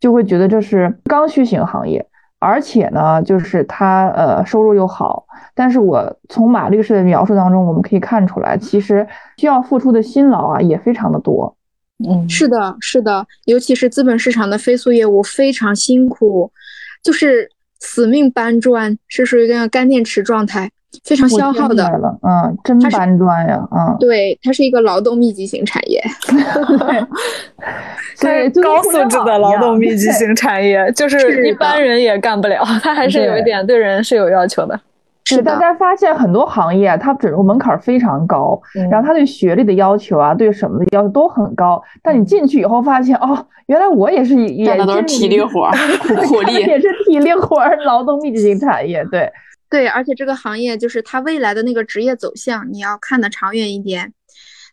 [0.00, 2.04] 就会觉得这是刚需型行业，
[2.40, 5.24] 而且呢，就是他呃收入又好。
[5.54, 9.06] 但是我从马律师的描述当中，我们可以看出来，其实
[9.36, 11.54] 需要付出的辛劳啊也非常的多。
[12.04, 16.50] 嗯，是的，是的，尤其是资本市场的非诉业务非常辛苦，
[17.04, 17.48] 就是。
[17.80, 20.70] 死命搬砖是属于那个干电池状态，
[21.04, 21.84] 非常消耗的。
[22.22, 26.02] 嗯，真搬砖呀，嗯，对，它是一个劳动密集型产业。
[28.20, 34.78] 对，高素质的劳动密集型产业，就是一般人也干不了，它还是有一点对人是有要求的。
[35.24, 41.80] 是大家发现很多行业，它准入门槛非常高，然后它对学历的要求啊，对什么的要求都很高。
[42.02, 45.70] 但你进去以后发现，哦，原来我也是也都是体力活，
[46.02, 49.04] 苦苦 力也是体力活，劳动密集型产业。
[49.10, 49.30] 对
[49.68, 54.12] 对，而且这个行业就是它未来的那个职业走向，你要看得长远一点，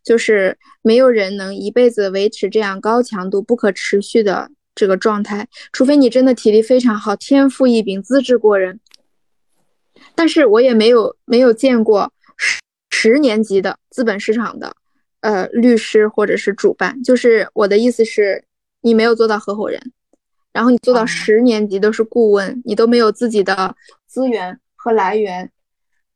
[0.04, 8.80] 就是没有人能一辈子维持这样高强度、不可持续的这个状态，除非你真的体力非常好，天赋异禀，资质过人。
[10.18, 14.76] 但是我也没有没有见过十十年级的资本市场的，
[15.22, 17.04] 呃，律师或者是主办。
[17.04, 18.44] 就是我的意思是，
[18.82, 19.80] 你没有做到合伙人，
[20.52, 23.76] 然后你做到十年级都是顾问，你都没有自己的
[24.08, 25.52] 资源和来源，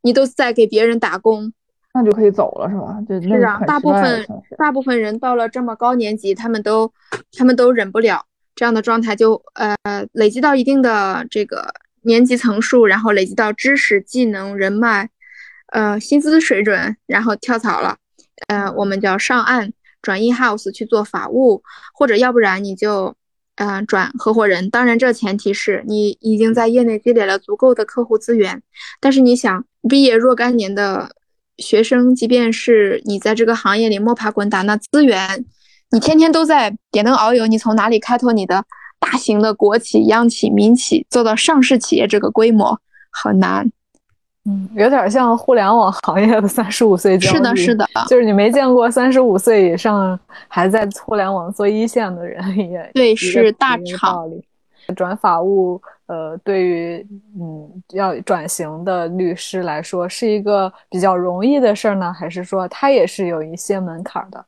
[0.01, 1.53] 你都在给别人打工，
[1.93, 2.97] 那就可以走了是吧？
[3.21, 4.25] 是啊，大部分
[4.57, 6.91] 大部分人到了这么高年级，他们都
[7.37, 9.77] 他们都忍不了这样的状态，就呃
[10.13, 11.71] 累积到一定的这个。
[12.01, 15.09] 年级层数，然后累积到知识、技能、人脉，
[15.71, 17.97] 呃，薪资水准，然后跳槽了，
[18.47, 23.15] 呃，我们叫上岸转 in house 去做法务，或者要不然你就，
[23.55, 24.69] 嗯，转合伙人。
[24.69, 28.63] 当然，这前提是你已经在业内积累了足够的客户资源。
[28.99, 31.15] 但是你想，毕业若干年的
[31.57, 35.45] 学生，即便是你在这个行业里摸爬滚打，那资源，
[35.91, 38.65] 你天天都在点灯熬油，你从哪里开拓你的？
[39.01, 43.69] 大型的国企、央企、民企做到上市企业这个规模很难，
[44.45, 47.37] 嗯，有点像互联网行业的 三十五岁焦虑。
[47.37, 54.29] 是的，是的，就是你没见过三十五岁以上还在互联网做一线的人 也对，是大厂。
[54.95, 57.07] 转法务，呃，对于
[57.39, 64.43] 嗯要转型的律师来说，是一个比较容易的事儿呢，还是说它也是有一些门槛的？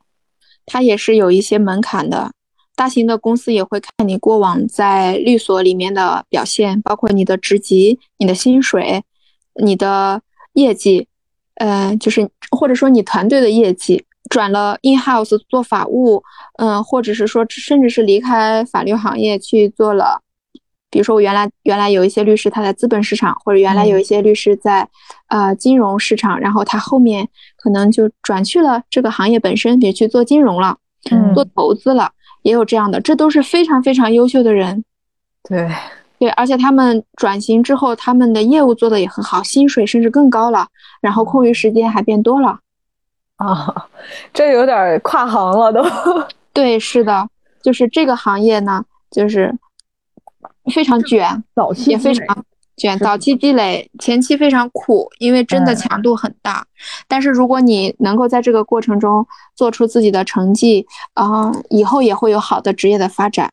[0.65, 2.31] 它也是有一些门槛的。
[2.75, 9.03] 大型的公司也会看你过往在律所里面的表现，包括你的职级、你的薪水、
[9.63, 10.21] 你的
[10.53, 11.07] 业绩，
[11.55, 14.05] 呃，就是或者说你团队的业绩。
[14.29, 16.23] 转了 in house 做法务，
[16.57, 20.21] 嗯，或者是说甚至是离开法律行业去做了，
[20.89, 24.87] 比如说我原来原来有一些律师他在资本市场，或者原来有一些律师在
[25.27, 30.77] 呃金融市场，然后他后面可能就转去了这个行业本身，别去做金融了，
[31.11, 32.13] 嗯，做投资了。
[32.43, 34.85] 也有这样的，这都是非常非常优秀的人，
[35.43, 35.69] 对
[36.19, 40.67] 对，而且他们转型之后，他们的业务做的也很好，薪水甚至更高了，
[41.01, 42.59] 然后空余时间还变多了，
[43.37, 43.87] 啊，
[44.33, 45.83] 这有点跨行了都。
[46.53, 47.27] 对，是的，
[47.61, 49.53] 就是这个行业呢，就是
[50.73, 52.45] 非常卷，早期也非常。
[52.75, 56.65] 卷早期积累，前期非常苦，因为真的强度很大。
[57.07, 63.51] 但是如果你能够在这个过程中做出自己的成绩，啊，以后也会有好的职业的发展。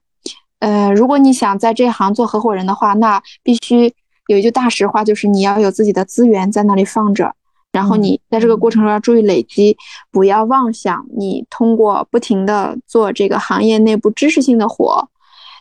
[0.61, 3.93] 呃，如果你想在这行做合伙人的话，那必须
[4.27, 7.35] 有一句大实话，就是你要有自己的资源在那里放着，
[7.73, 9.77] 然后你在这个过程中要注意累积，
[10.11, 15.09] 不要妄想你通过不停的做这个行业内部知识性的活。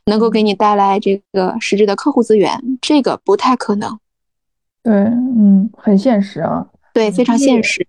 [0.09, 3.97] 能够给你带来这个实质的客户资源，这个不太可能。
[4.83, 6.67] 对，嗯，很现实啊。
[6.93, 7.87] 对，非常现实。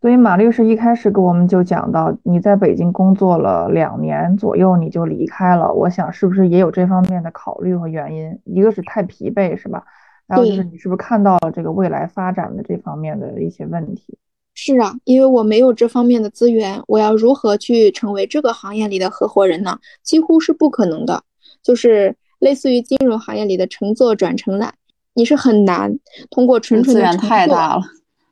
[0.00, 5.72] 所以马律师一开始给我们就讲到，你在北京工作了两年左右，你就离开了。
[5.72, 8.36] 我想是不是也有这方面的考虑和原因？
[8.44, 9.84] 一个是太疲惫，是吧？
[10.28, 14.18] 还有就是你是不是看到了这个未来发展的这方面的一些问题？
[14.54, 19.78] 是啊，因为我没有这方面的资源，我要如何去成为这个行业里的合伙人呢？
[20.02, 21.22] 几乎是不可能的。
[21.62, 24.74] 就是类似于金融行业里的乘坐转乘揽，
[25.14, 25.98] 你是很难
[26.28, 27.82] 通过纯纯的资源太大了，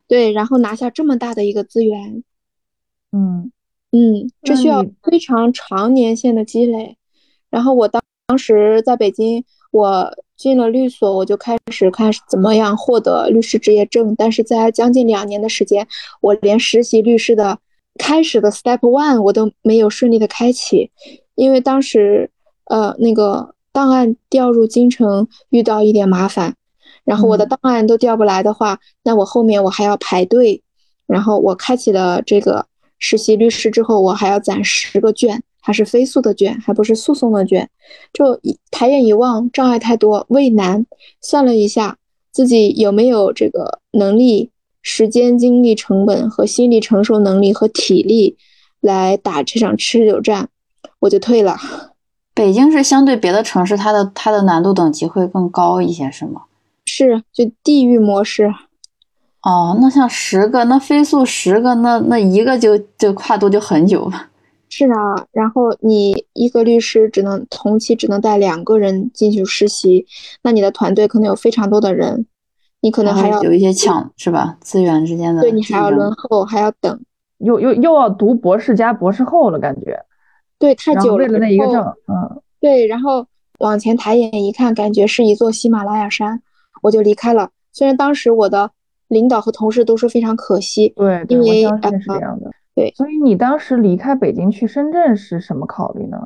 [0.07, 2.23] 对，然后拿下这么大的一个资源，
[3.13, 3.51] 嗯
[3.91, 6.97] 嗯，这需要非常长年限的积累。
[7.49, 14.13] 然后我当当时在北京，我进了律所，我就开始看怎么样获得律师执业证。
[14.17, 15.87] 但是在将近两年的时间，
[16.19, 17.57] 我连实习律师的
[17.97, 20.91] 开始的 step one 我都没有顺利的开启，
[21.35, 22.29] 因为当时。
[22.71, 26.55] 呃，那个档案调入京城遇到一点麻烦，
[27.03, 30.63] 然后我的档案都调不来的话，那我后面我还要排队，
[31.05, 32.65] 然后我开启了这个
[32.97, 37.69] 实习律师之后，我还要攒十个卷，还是飞速的卷，还不是诉讼的卷，
[38.13, 38.39] 就
[38.71, 40.85] 抬眼一望，障碍太多，畏难。
[41.19, 41.97] 算了一下，
[42.31, 44.49] 自己有没有这个能力、
[44.81, 48.37] 时间、精力、成本和心理承受能力和体力
[48.79, 50.47] 来打这场持久战，
[50.99, 51.57] 我就退了。
[52.41, 56.41] 北京是相对别的城市，它的它的难度等级会更高一些，是吗？
[56.87, 58.51] 是，就地域模式。
[59.43, 64.29] 哦，那像十个，那飞速十个，那那一个就就跨度就很久了。
[64.69, 70.07] 是啊，然后你一个律师只能同期只能带两个人进去实习，
[70.41, 72.25] 那你的团队可能有非常多的人，
[72.81, 74.57] 你可能还要有一些抢是吧？
[74.61, 76.99] 资源之间的对你还要轮候，还要等，
[77.37, 80.03] 又又又要读博士加博士后了，感觉
[80.61, 81.25] 对太久了。
[81.25, 83.25] 为了那一个证，嗯，对，然后
[83.59, 86.41] 往前抬眼一看，感觉是一座喜马拉雅山，
[86.83, 87.49] 我就离开了。
[87.73, 88.71] 虽然当时我的
[89.09, 92.51] 领导和同事都说非常可惜，对，因为我相信是这样的。
[92.73, 96.17] 对，所以你当时离开北京去深圳是什么考虑呢？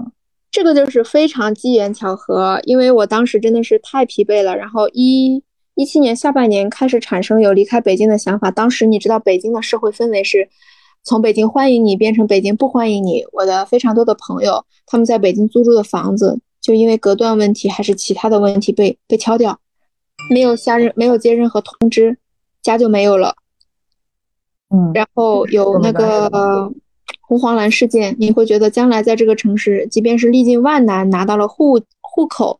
[0.51, 5.43] 这个就是非常机缘巧合，因为我当时真的是太疲惫了，然后一
[5.73, 8.49] 一七年下半年开始产生有离开北京的想法。
[8.51, 10.47] 当时你知道北京的社会氛围是
[11.05, 13.23] 从北京欢迎你变成北京不欢迎你。
[13.31, 19.59] 我的非常多的朋友他们在北京租住的房子，就因为隔断问题还是其他的问题被被敲掉，
[20.31, 22.17] 没有下任没有接任何通知，
[22.63, 23.35] 家就没有了。
[24.71, 26.71] 嗯，然后有那个
[27.21, 32.59] 红黄蓝事件，你会觉得将来在这个城市，即便是历尽万难拿到了户户口，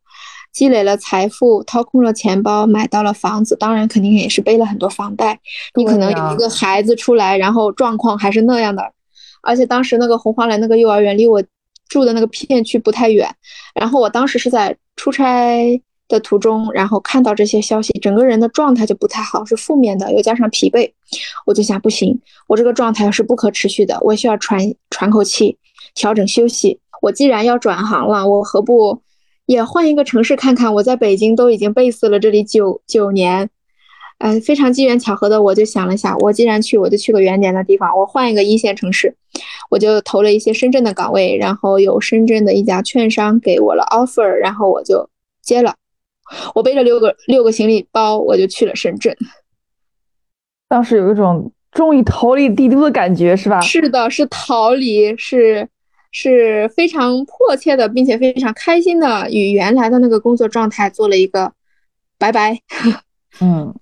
[0.56, 5.38] 积累了财富，掏空了钱包，买到了房子，当然肯定也是背了很多房贷。
[5.76, 8.82] 你可能有一个孩子出来，然后状况还是那样的，
[9.44, 11.44] 而且当时那个红黄蓝那个幼儿园离我
[11.90, 13.30] 住的那个片区不太远，
[13.76, 15.82] 然后我当时是在出差。
[16.08, 20.88] 的途中，然后看到这些消息，整个人的状态就不太好，是负面的，又加上疲惫，
[21.48, 22.16] 我就想，不行，
[22.46, 25.58] 我这个状态是不可持续的，我需要喘喘口气，
[25.96, 26.80] 调整休息。
[27.02, 29.02] 我既然要转行了，我何不
[29.46, 30.74] 也换一个城市看看？
[30.74, 33.50] 我在北京都已经背死了这里九九年，
[34.18, 39.16] 呃，非常机缘巧合的，我就想了想，我既然去，我就去个远点的地方，我换一个一线城市，
[39.70, 45.10] 我就投了一些深圳的岗位，然后有深圳的一家券商给我了 offer，然后我就
[45.42, 45.76] 接了。
[46.56, 49.16] 我背着六个六个行李包，我就去了深圳。
[50.68, 53.62] 当时有一种终于逃离帝都的感觉，是吧？
[53.62, 55.68] 是的，是逃离，是
[56.18, 61.52] 是非常迫切的，并且非常开心的，与原来的那个工作状态做了一个
[62.18, 62.58] 拜拜。
[63.42, 63.74] 嗯，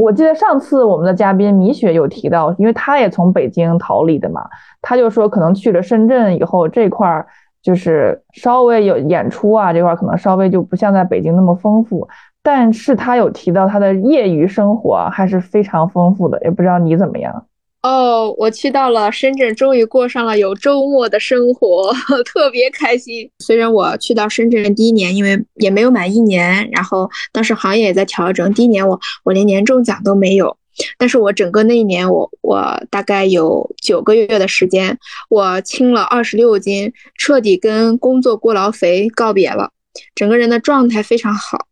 [0.00, 4.48] 我记得上次我们的嘉宾米雪有提到，因为她也从北京逃离的嘛，
[4.80, 7.26] 她就说可能去了深圳以后这块儿。
[7.62, 12.08] 就是稍微有演出啊这块儿可能稍微就不像在北京那么丰富，
[12.42, 17.44] 但是他有提到他的业余生活还是非常丰富的，也不知道你怎么样。
[17.82, 21.90] 哦，我去到了深圳，终于过上了有周末的生活，
[22.26, 23.30] 特别开心。
[23.38, 30.56] 虽然我去到深圳第一年，因为也没有满一年，然后当时行业也在调整，第一年我我连年终奖都没有。
[30.98, 39.70] 但是我整个那一年，我我大概有九个月的时间，我轻了二十六斤，彻底跟工作过劳肥告别了，
[40.14, 41.66] 整个人的状态非常好，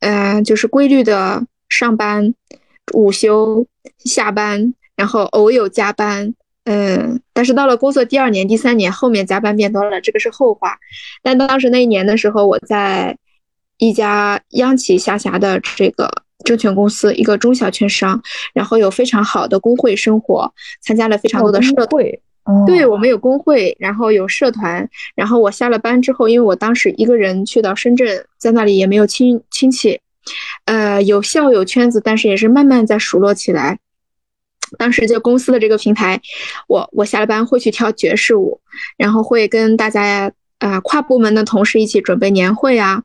[0.00, 2.34] 嗯，就是规律的上班、
[2.92, 3.66] 午休、
[4.04, 6.34] 下班，然后偶有加班，
[6.64, 10.76] 嗯，但是到了工作第二年、第三年，后面加班变多了，这个是后话。
[11.22, 13.16] 但当时那一年的时候，我在
[13.78, 16.10] 一家央企下辖的这个。
[16.44, 18.22] 证券公司一个中小券商，
[18.54, 22.22] 然后有非常好的工会生活，参加了非常多的社会。
[22.64, 24.88] 对我们有工会，然后有社团。
[25.16, 30.00] 然后我下了班之后，因为我当时一个人去到深圳，在那里也没有亲亲戚，
[30.66, 33.80] 呃，有校友圈子，但是也是慢慢在熟络起来。
[34.76, 36.20] 当时就公司的这个平台，
[36.66, 38.60] 我我下了班会去跳爵士舞，
[38.96, 43.02] 然后会跟大家啊跨部门的同事一起准备年会啊，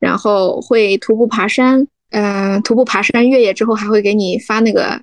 [0.00, 1.86] 然后会徒步爬山。
[2.10, 5.00] 嗯，徒步爬山越野之后还会给你发那个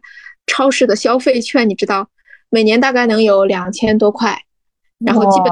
[0.47, 2.07] 超市的消费券，你知道，
[2.49, 4.41] 每年大概能有两千多块，
[5.05, 5.51] 然后基本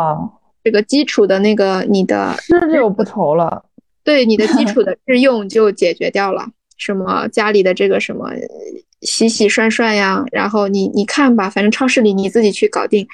[0.64, 3.66] 这个基础的那个你的吃就不愁了，
[4.06, 8.30] 对你的基础的 日用就解决掉了，什么家里的这个什么
[9.02, 13.08] 洗洗涮涮呀，然后你你看吧，反正超市里你自己去搞定，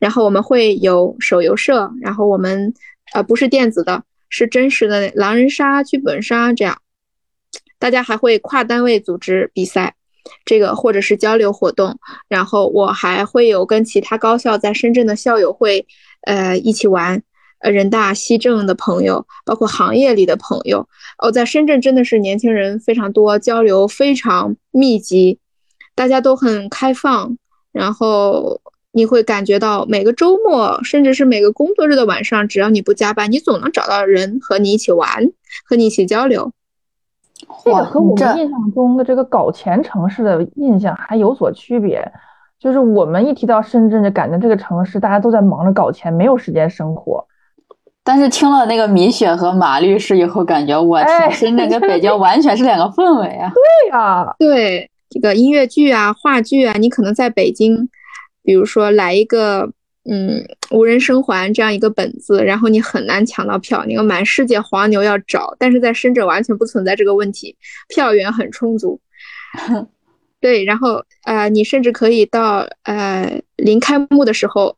[0.00, 2.72] 然后我们会有手游社，然后我们
[3.12, 6.78] 呃不是电子的，是真实的狼人杀、剧本杀这样。
[7.78, 9.94] 大家还会跨单位组织比赛，
[10.46, 15.86] 这个或者是交流活动，然后我还会有跟其他高校在深圳的校友会，
[16.22, 17.22] 呃，一起玩，
[17.58, 20.88] 呃，人大西政的朋友，包括行业里的朋友，
[21.18, 25.38] 哦，在深圳真的是年轻人非常多，交流非常密集，
[25.94, 27.38] 大家都很开放，
[27.72, 28.60] 然后
[28.92, 35.32] 你会感觉到每个周末，甚至是每个工作日的晚上，只要你不加班，你总能找到人和你一起玩，
[35.64, 36.52] 和你一起交流。
[37.64, 42.12] 这个和我们印象中的这个搞钱城市的印象还有所区别，
[42.58, 47.26] 就是我们一提到深圳，就感觉这个城市大家都在忙着搞钱，没有时间生活。
[48.06, 53.50] 但是听了那个米雪和马律师以后，感觉我天，深圳跟北京完全是两个氛围啊！
[53.52, 57.88] 对呀，对，这个音乐剧啊、话剧啊，你可能在北京，
[58.44, 59.68] 比如说来一个
[60.08, 60.40] 嗯
[60.70, 67.56] 无人生还这样一个本子，然后你很难抢到票，你要满世界黄牛要找，但是在深圳完全不存在这个问题，
[67.88, 69.00] 票源很充足。
[70.40, 74.76] 对，然后呃，你甚至可以到呃临开幕的时候。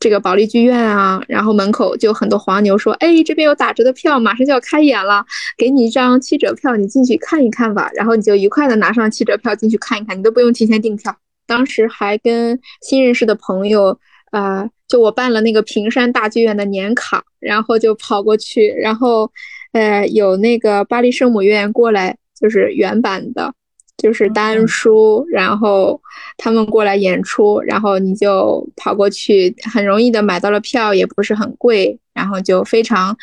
[0.00, 5.24] 这个保利剧院啊，然后门口就很多黄牛说：“哎，这边有打折的票，马上就要开演了，
[5.58, 11.14] 给你一张七折票，你进去看一看吧。”然后你就愉快的拿上七折票进去看一看，你都不用提前订票。
[11.46, 13.98] 当时还跟新认识的朋友，
[14.32, 19.30] 呃，就我办了那个平山大剧院的年卡，然后就跑过去，然后，
[19.72, 23.52] 呃，有那个巴黎圣母院过来，就是原版的。
[24.00, 26.00] 就是单书，然后
[26.38, 33.16] 他们过来演出，然后你就跑过去，很容易的买到了票，也不是很贵，然后就非常，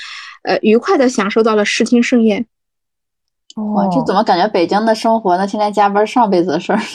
[0.43, 2.45] 呃，愉快的享受到了视听盛宴。
[3.55, 5.47] 哇，这怎么感觉北京的生活呢？
[5.47, 6.79] 天天加班，上辈子的事儿。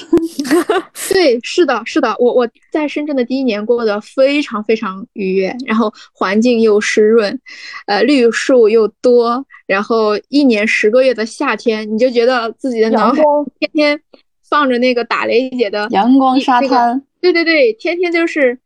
[1.13, 7.39] 对，是的，是的，我我在深圳的第一年过得非常非常愉悦，然后环境又湿润，
[7.87, 13.23] 呃，绿树又多，然后一年十个月的夏天，你就觉得自己的脑海
[13.59, 14.01] 天天
[14.49, 17.03] 放着那个打雷姐的阳光沙滩。
[17.21, 18.59] 对对对，天天就是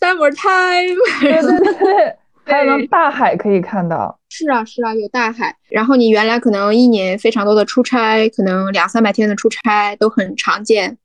[0.00, 0.96] summer time。
[1.20, 2.14] 对对对。
[2.46, 5.56] 还有大海可以看到，是啊是啊，有大海。
[5.70, 10.98] 然后你原来可能一年非常多的出差，可能两三百天的出差都很常见。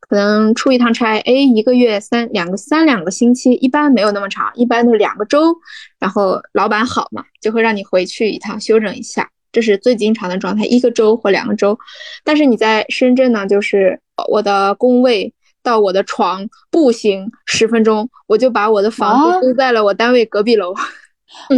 [0.00, 5.56] 可能出一趟差，哎，一个月三两个三两个星期，一般没有那么长，一般都是两个周。
[5.98, 11.78] 然后老板好嘛，就会让你回去一趟休整一下，这是最经常的状态，一个周或两个周。
[12.22, 15.32] 但是你在深圳呢，就是我的工位
[15.62, 20.74] 到我的床步行十分钟，我就把我的房子租在了我单位隔壁楼。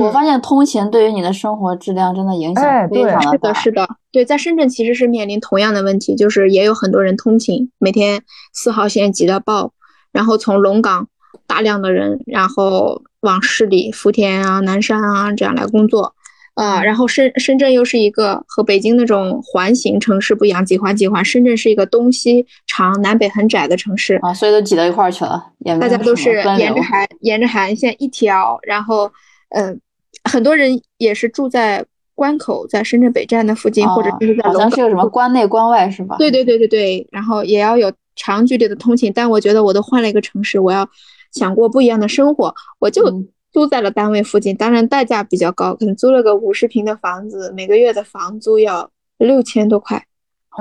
[0.00, 3.52] 我发现通勤对于你的生活质量真的影响非常的大。
[3.52, 8.22] 是的，是的，对，在深圳其实是面临同样的问题，就是也有很多人通勤，每天
[8.54, 9.72] 四号线挤到爆，
[10.10, 11.08] 然后从龙岗
[11.46, 16.14] 大量的人，然后往市里福田啊、南山啊这样来工作，
[16.54, 29.10] 啊，然后深深圳又是一个和北京那种环形城市不一样，几环几环，深圳是一个东西长、南北很窄的城市啊，所以都挤到一块儿去了，大家都是沿着海沿着海岸线一条，然后。
[29.50, 29.80] 嗯，
[30.24, 31.84] 很多人也是住在
[32.14, 36.16] 关口，在深圳北站的附近，或者就是在好像是有什么关内关外是吧？
[36.18, 39.12] 对对对对对，然后也要有长距离的通勤。
[39.14, 40.88] 但我觉得我都换了一个城市，我要
[41.32, 44.56] 想过不一样的生活，我就租在了单位附近。
[44.56, 50.04] 当然代价比较高，可能租了个五十平的房子，每个月的房租要六千多块。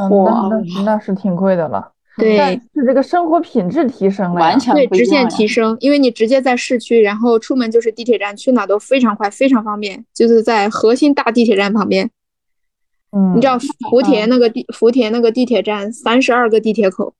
[0.09, 1.91] 哇，那那是挺贵的了。
[2.17, 12.09] 对，是这个生活品质提升了，完全对直线提升，因为你直接在市区，然后出门就是地铁站，去哪都非常快，非常方便，就是在核心大地铁站旁边。
[13.11, 13.57] 嗯，你知道
[13.89, 17.13] 福田那个地福田那个地铁站三十二个地铁口，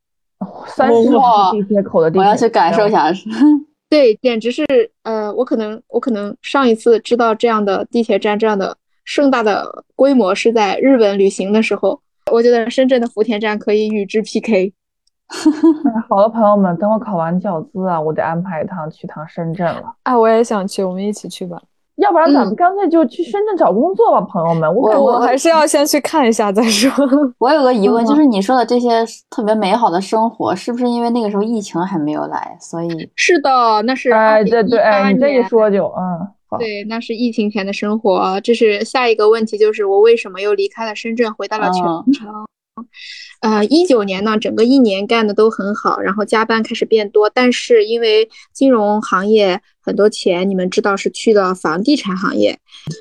[0.68, 3.12] 三十二个地铁口的地铁，我要去感受一下。
[3.90, 4.66] 对，简直是
[5.04, 8.76] 呃，我可能我可能上一次知道这样的地铁站这样的
[9.06, 14.74] 盛大的规模是在日本旅行的时候，我觉得深圳的福田站可以与之 PK。
[16.10, 19.94] 好了，朋友们，等我考完教资啊，我得安排一趟去趟深圳了。
[20.04, 21.62] 啊，我也想去，我们一起去吧。
[21.98, 24.72] 要不然咱们干脆就去深圳找工作吧，朋友们。
[24.74, 26.92] 我我还是要先去看一下再说。
[27.40, 33.10] 我有个疑问，就是你说的这些特别美好的生活，是不是因为那个时候疫情还没有来，所以？
[33.16, 38.40] 是的，那是哎，对对，哎，你这一说就嗯，对，那是疫情前的生活。
[38.42, 42.32] 这是下一个问题，就是我为什么又离开了深圳，回到了泉城？
[43.40, 52.58] 呃，一九年呢，整个一年干的都很好，然后加班开始变多，但是因为金融行业很多钱，你们知道是去了房地产行业。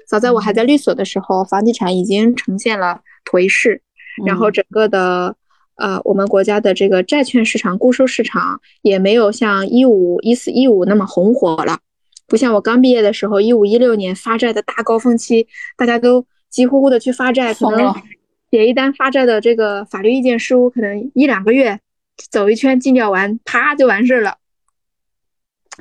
[0.06, 3.80] 早在我还在律所的时候，房地产已经呈现了颓势，
[4.26, 5.34] 然后整个的
[5.76, 11.78] 呃，我们国家的这个债券市场、固收市场也没有像一五一四一五那么红火了，
[12.26, 15.46] 不像我刚毕业的时候，一五一六年发债的大高峰期，
[15.78, 17.94] 大家都急呼呼的去发债，可能。
[18.50, 21.80] 写一单发债的这个法律意见书，可能一两个月
[22.30, 24.38] 走一圈尽调完，啪就完事儿了，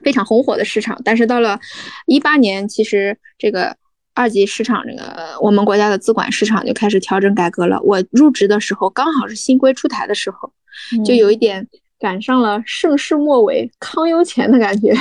[0.01, 0.99] 非常红火的市场。
[1.05, 1.59] 但是到了
[2.07, 3.77] 一八年，其实这个
[4.13, 7.79] 二级市场，这个我们国家的资管市场就开始调整改革了。
[7.83, 10.51] 我入职的时候，刚好是新规出台的时候，
[11.05, 11.67] 就有一点
[11.99, 14.93] 赶上了盛世末尾、康优前的感觉。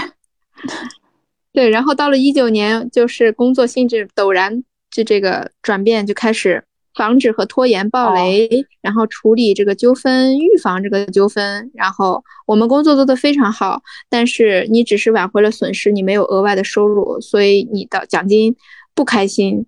[1.52, 6.64] 对，然后到了一九年，就是工作性质陡然就这个转变，就开始。
[6.94, 8.48] 防止和拖延暴雷，
[8.80, 11.70] 然后处理这个纠纷，预防这个纠纷。
[11.74, 18.54] 然后我们工作做得非常好，但是你只是挽回了损失，你没有额外的收入，所以你的奖金
[18.94, 19.66] 不开心，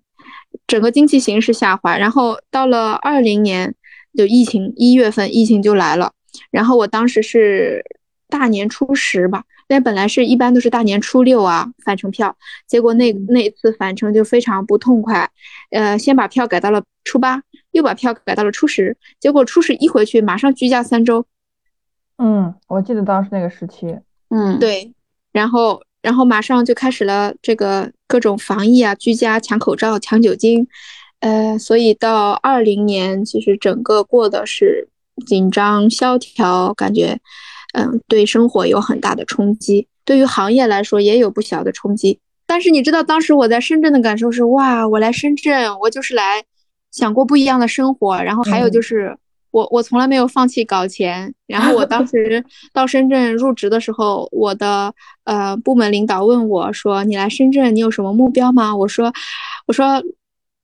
[0.65, 1.97] 整个经济形势下滑。
[1.97, 3.75] 然后到了二零年，
[4.15, 6.13] 就疫情一月份疫情就来了，
[6.49, 7.83] 然后我当时是
[8.29, 12.35] 大年初十吧，那本来是一般都是大年初六啊返程票，
[12.67, 15.29] 结果那那一次返程就非常不痛快，
[15.71, 17.41] 呃，先把票改到了初八，
[17.71, 21.25] 又把票改到了初十，结果初十一回去马上居家三周。
[22.17, 23.95] 嗯，我记得当时那个时期，
[24.29, 24.93] 嗯，对，
[25.31, 30.67] 然后然后马上就开始了这个各种防疫啊，居家抢口罩、抢酒精。
[31.19, 34.87] 呃，所以到二零年，其实整个过的是
[35.25, 37.19] 紧张萧条，感觉，
[37.77, 42.19] 嗯，对生活有很大的冲击，对于行业来说也有不小的冲击。
[42.47, 46.43] 但是你知道，当时我在深圳的感受是，哇，我来深圳，我就是来
[46.91, 48.17] 想过不一样的生活。
[48.23, 49.15] 然后还有就是，
[49.51, 51.31] 我我从来没有放弃搞钱。
[51.45, 54.91] 然后我当时 到深圳入职的时候，我的
[55.25, 59.13] 呃部门领导问我说：“你来深圳，你有什么目标吗？”我说
[59.67, 60.01] ：“我说。”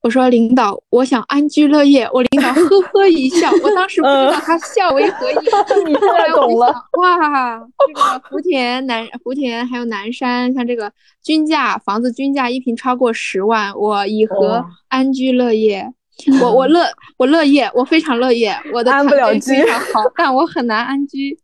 [0.04, 2.06] 我说领导，我想安居乐业。
[2.12, 5.34] 我领导呵 呵一笑，我当时不知道他笑为何意。
[5.86, 6.66] 你懂了
[7.00, 7.58] 哇！
[7.58, 10.92] 这个福田南福田还有南山，像这个
[11.22, 15.90] 均价房子均价一平超过十万，我以何安居乐业？
[16.42, 16.84] 我我乐
[17.16, 18.54] 我乐业，我非常乐业。
[18.74, 21.34] 我的安不了居，好，但我很难安居。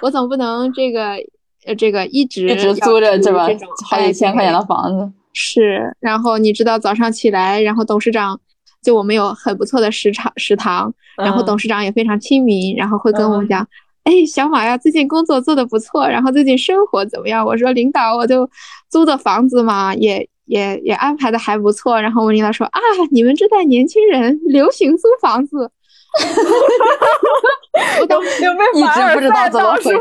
[0.00, 1.18] 我总不能这个
[1.66, 3.46] 呃这个一直一直租着这吧
[3.90, 5.12] 好几千块钱的房子。
[5.38, 8.40] 是，然后你知道早上起来，然后董事长
[8.82, 13.68] 就我们有很不错的食堂食堂，然后董事长也非常亲民，然后会跟我们讲，
[14.04, 17.44] 哎，小马呀，最近工作做得不错，然后最近生活怎么样？
[17.44, 18.48] 我说领导，我就
[18.88, 22.00] 租的房子嘛，也也也安排的还不错。
[22.00, 22.80] 然后我领导说啊，
[23.10, 25.70] 你们这代年轻人流行租房子，
[28.00, 28.30] 我当时
[28.72, 29.94] 一直不知道怎么回，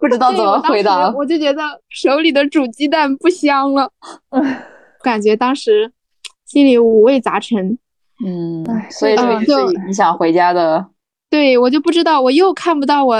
[0.00, 3.88] 不知道怎么回答，我就觉得手里的煮鸡蛋不香了。
[5.02, 5.92] 感觉当时
[6.46, 7.78] 心里五味杂陈，
[8.24, 10.86] 嗯，所以就你想回家的，
[11.28, 13.16] 对我就不知道，我又看不到我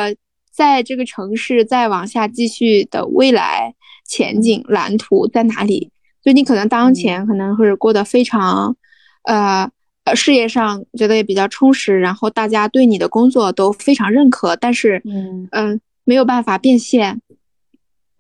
[0.51, 3.75] 在这个城市再往下继续的未来
[4.07, 5.91] 前景蓝图在哪里。
[6.23, 8.77] 就你可能当前可能会过得非常，
[9.25, 9.71] 呃
[10.05, 17.23] 呃，事业上觉得也比较充实，然后大家对你的工作都非常认可，但是嗯嗯，没有办法变现。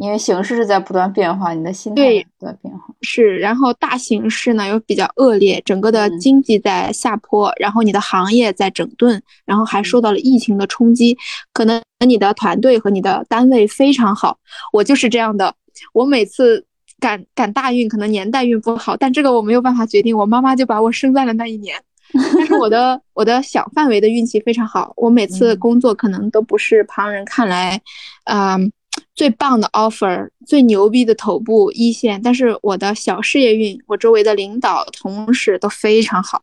[0.01, 2.03] 因为形势是在不断变化，你的心态
[2.39, 2.87] 不断变化。
[3.03, 11.19] 是，然后大形势呢又比较恶劣，整个的经济在下坡，然后你的行业在整顿，然后还受到了疫情的冲击，
[11.53, 14.39] 可能你的团队和你的单位非常好，
[14.73, 15.55] 我就是这样的，
[15.93, 16.65] 我每次
[16.99, 21.77] 赶赶大运，可能年代运不好，但这个我没有办法决定，我妈妈就把我生在了那一年，
[22.39, 27.79] 但是我的我的小范围的运气非常好，我每次工作可能都不是旁人看来，
[28.25, 28.73] 嗯。
[29.21, 36.43] 最棒的 offer，最牛逼的头部一线，但是我的小事业运，我周围的领导同事都非常好，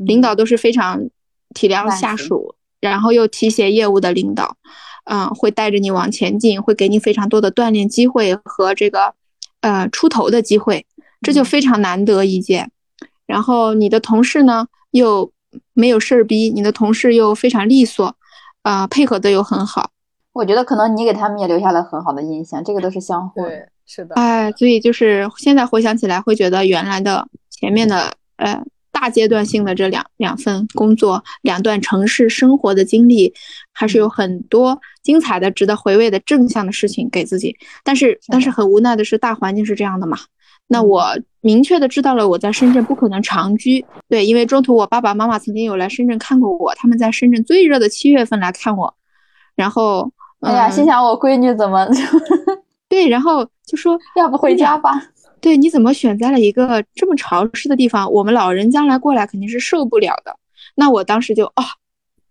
[0.00, 1.00] 领导都是非常
[1.54, 4.54] 体谅下属，然后又提携业务的领导，
[5.04, 9.14] 嗯，会带着你往前进，会给你非常多的锻炼机会和这个
[9.62, 10.84] 呃出头的机会，
[11.22, 12.70] 这就非常难得一见。
[13.24, 15.32] 然后你的同事呢又
[15.72, 18.14] 没有事儿逼，你的同事又非常利索，
[18.60, 19.90] 啊，配合的又很好。
[20.40, 23.68] 我觉得可能你给他们也留下了很好的印象，这个都是相互的。
[23.84, 24.14] 是的。
[24.14, 28.58] 哎，所以就是现在回想起来，会觉得原来的前面的呃
[28.90, 33.34] 大阶段性的这两两份工作，两段城市生活的经历，
[33.74, 37.54] 还是有很多精彩的、值得回味的正向的事情给自己。
[37.84, 40.16] 但是，但是很无奈的是，大环境是这样的嘛。
[40.68, 41.04] 那我
[41.42, 43.84] 明确的知道了，我在深圳不可能长居。
[44.08, 48.94] 对，因为中途我爸爸妈妈曾经有来深圳看过我，他们在深圳最热的七月份来看我，
[49.54, 50.10] 然后。
[50.40, 51.86] 哎呀，心想我闺女怎么？
[52.88, 54.90] 对，然后就说 要不回家吧。
[55.40, 58.10] 对，你怎么选在了一个这么潮湿的地方？
[58.12, 60.36] 我们老人将来过来肯定是受不了的。
[60.74, 61.64] 那我当时就哦，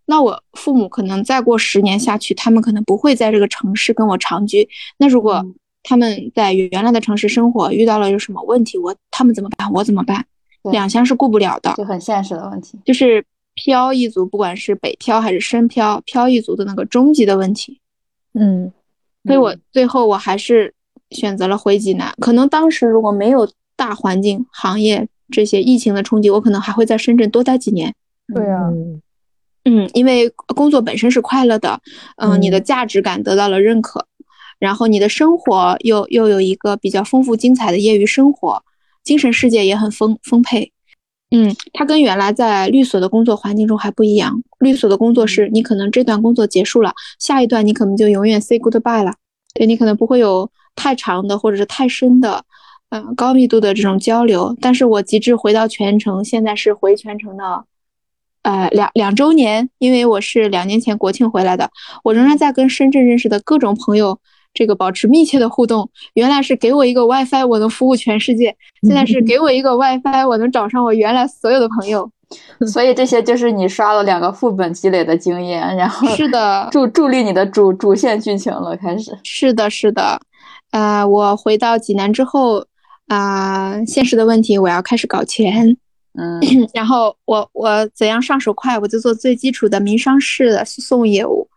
[0.05, 4.67] 那我父母可能再过十年下去，他们可能不会在这个城市跟我长居。
[4.97, 5.43] 那如果
[5.81, 9.71] 他们在原来的城市生活遇到了有什么问题，我他们怎么办？
[9.73, 10.25] 我怎么办？
[10.71, 17.79] 两厢是顾不了的，就很现实的问题，就是漂一族，不管是北漂还是深漂，漂一族的那个终极的问题。
[18.33, 18.71] 嗯，
[19.25, 20.73] 所以我最后我还是
[21.11, 22.13] 选择了回济南。
[22.19, 27.93] 可能当时如果没有大环境、行业这些疫情的冲击，我可能还会在深圳多待几年。
[28.33, 28.69] 对啊，
[29.65, 31.81] 嗯，因为工作本身是快乐的，
[32.17, 34.05] 嗯，你的价值感得到了认可，
[34.59, 38.63] 然后你的生活又又有一个比较丰富精彩的业余生活，
[39.03, 40.71] 精神世界也很丰丰沛。
[41.31, 44.41] 嗯，它跟原来在律所的工作环境中还不一样。
[44.59, 49.13] 律所的工作是你可能这段工作结束了，下一段你可能就永远 say goodbye 了。
[49.53, 52.43] 对你可能不会有太长的或者是太深的，
[52.89, 54.55] 嗯，高密度的这种交流。
[54.59, 57.63] 但是我极致回到全程，现在是回全程的
[58.43, 61.69] 呃两两周年，因为我是两年前国庆回来的，
[62.03, 64.19] 我仍然在跟深圳认识的各种朋友
[64.59, 65.89] 这个保持密切的互动。
[66.15, 68.51] 原来是给我一个 WiFi，我能服务全世界；
[68.85, 72.11] 现在是给我一个 WiFi，我能找上我原来所有的朋友。
[72.67, 78.75] 所以这些就是你刷了两个副本积累的经验，然后是的， 助助力你的主主线剧情了。
[78.75, 80.19] 开始是的，是的。
[80.71, 82.65] 呃，我回到济南之后，
[83.07, 85.77] 啊，现实的问题我要开始搞钱，
[86.19, 86.39] 嗯，
[86.75, 91.47] 然后我我怎样上手快，我就做最基础的民商事的诉讼业务，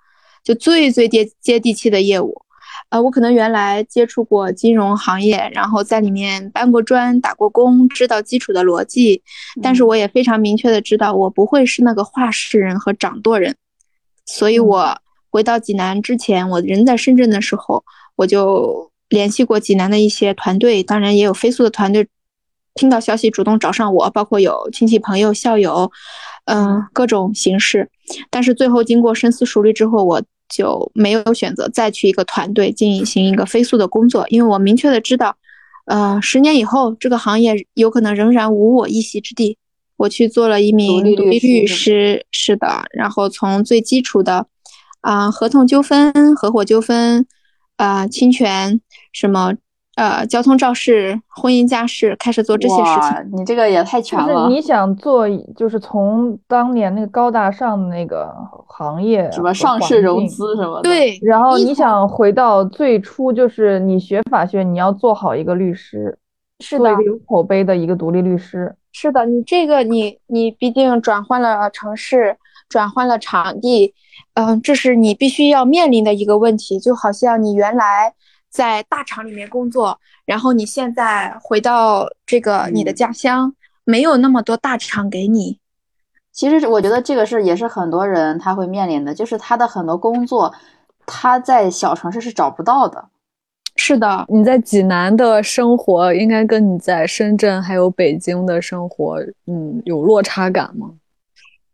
[0.42, 2.40] 就最最接接地气的业务。
[2.92, 9.22] 呃，我可能原来接触过金融行业，然后在里面搬过砖、打过工，知道基础的逻辑，
[9.62, 13.56] 但是我也非常明确的知道，我不会是那个话事人和掌舵人。
[14.26, 14.94] 所以，我
[15.30, 17.82] 回到济南之前，我人在深圳的时候，
[18.16, 22.06] 我就联系过济南的一些团队，当然也有飞速的团队，
[22.74, 25.90] 听到消息主动找上我，包括有亲戚朋友、校友，
[26.44, 27.88] 嗯，各种形式。
[28.28, 30.22] 但是最后经过深思熟虑之后，我。
[30.52, 35.34] 就没有选择再去一个团队进行一个飞速的工作，因为我明确的知道，
[35.86, 39.56] 呃，十年以后这个行业有可能仍然无我一席之地。
[39.96, 44.46] 我去做了一名独立律师，是的，然后从最基础的，
[45.00, 47.26] 啊，合同纠纷、合伙纠纷，
[47.76, 48.80] 啊，侵权
[49.12, 49.54] 什么。
[49.96, 53.38] 呃，交通肇事、婚姻家事，开始做这些事情。
[53.38, 54.26] 你这个也太全了。
[54.26, 58.34] 就是你想做，就是从当年那个高大上的那个
[58.66, 60.82] 行业，什么上市融资什么的。
[60.82, 61.18] 对。
[61.20, 66.18] 然后你想回到最初，就是你学法学，你要做好一个律师，
[66.60, 68.74] 是的，一个有口碑的一个独立律师。
[68.92, 73.92] 是的，你这个你你毕竟转换了城市，转换了场地，
[74.32, 78.14] 嗯，这是你必须要面临的一个问题，就好像你原来。
[78.52, 85.58] 在大厂里面工作，然后你现在回到这个你的家乡，没有那么多大厂给你。
[86.30, 90.54] 其实我觉得这个是也是很多人他会面临的，就是他的很多工作
[91.06, 93.08] 他在小城市是找不到的。
[93.76, 100.90] 是的，你在济南的生活应该跟你在深圳还有北京的生活，嗯，有落差感吗？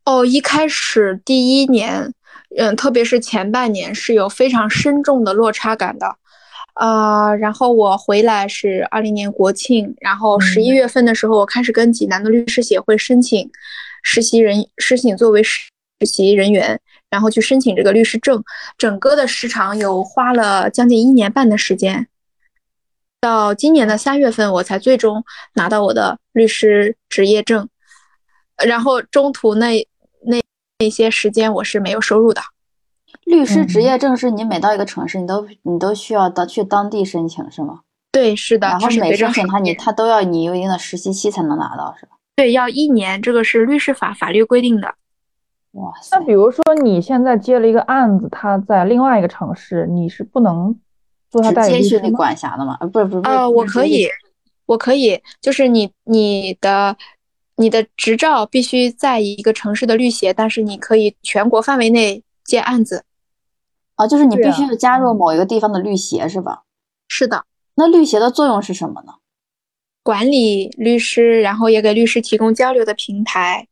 [0.05, 2.15] 哦，一开始第一年，
[2.57, 6.17] 嗯，特别是前半年是有非常深重的落差感的。
[6.79, 10.69] 啊，然后我回来是二零年国庆，然后十一。
[10.69, 13.51] 月份的时候，我开始跟济南的律师协会申请
[14.05, 15.69] 实习人，申请作为实
[16.03, 18.41] 习人员，然后去申请这个律师证，
[18.77, 22.07] 整个的时长有花了将近一年半的时间，
[23.21, 25.25] 到今年的三月份，我才最终
[25.55, 27.69] 拿到我的律师执业证，
[28.65, 29.85] 然后中途那
[30.23, 30.41] 那
[30.79, 32.41] 那些时间我是没有收入的。
[33.29, 37.81] 律师执业证是你每到一个城市，你都你都需要到去当地申请，是吗？
[38.11, 38.67] 对，是的。
[38.67, 42.13] 然后每申请他，你他都要你有一定的实习期才能拿到，是吧？
[42.35, 44.95] 对，要一年，这个是律师法法律规定的。
[45.73, 46.17] 哇塞！
[46.17, 50.75] 那比如说你现在接了一个案子，他在另外一个城市，你是不能
[51.31, 52.79] 做他代理律师管辖的吗？
[52.81, 53.23] 呃，不是不是。
[53.25, 54.09] 呃，我可以，
[54.65, 56.97] 我可以，就是你你的
[57.57, 63.05] 你的执照必须在一个城市的律协，但是你可以全国范围内接案子。
[63.99, 66.63] 啊，就是你必须要加入某一个地方的律协，是吧？
[67.09, 67.45] 是的。
[67.75, 69.15] 那律协的作用是什么呢？
[70.05, 73.67] 管理律师，然后也给律师提供交流的平台，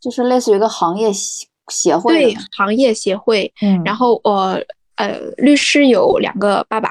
[0.00, 2.32] 就是类似于一个行业协协会。
[2.32, 3.52] 对，行业协会。
[3.60, 3.82] 嗯。
[3.84, 4.58] 然后我
[4.96, 6.90] 呃，律师有两个爸爸，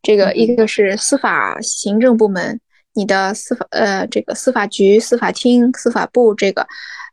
[0.00, 2.60] 这个一个是司法行政部门，
[2.94, 6.64] 你的司法呃，这个司法局、司法厅、司法部这个，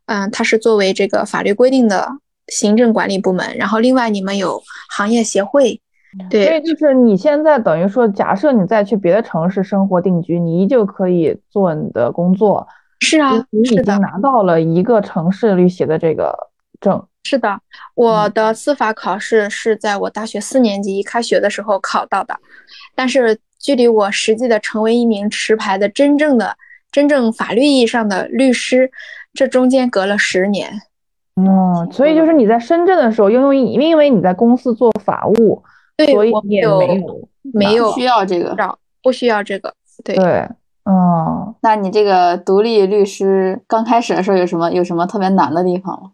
[0.05, 2.07] 嗯，它是作为这个法律规定的。
[2.47, 5.79] 行政管理部门，然后另外你们有行业协会，
[6.29, 12.67] 对，所以就是你现在等于说，假设你再去别的城市生活定居，你依旧可以做你的工作。
[12.99, 16.35] 是啊，你已经拿到了一个城市律协的这个
[16.79, 17.03] 证。
[17.23, 17.59] 是的，
[17.95, 22.37] 我的司法考试是在我大学四年级一开学的时候考到的，
[22.95, 26.55] 但是距离我实际的成为一名持牌的真正的、
[26.91, 28.91] 真正法律意义上的律师，
[29.33, 30.71] 这中间隔了十年。
[31.35, 35.63] 嗯，所以就是你在深圳的时候，因为因为你在公司做法务，
[36.11, 39.73] 所以你也没有没有需要这个，不需要这个。
[40.03, 40.49] 对对，
[40.85, 46.11] 嗯，那你这个独立律师刚开始的时候有什么有什么特别难的地方吗？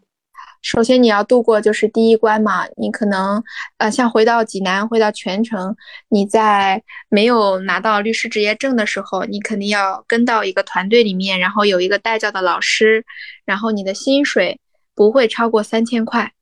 [0.62, 3.42] 首先你要度过就是第一关嘛，你可能
[3.78, 5.74] 呃像回到济南，回到泉城，
[6.08, 13.04] 你在没有拿到律师执业证的时候，你肯定要跟到一个团队里面，然后有一个带教的老师，
[13.44, 14.60] 然后你的薪水。
[14.98, 16.32] 不会超过三千块，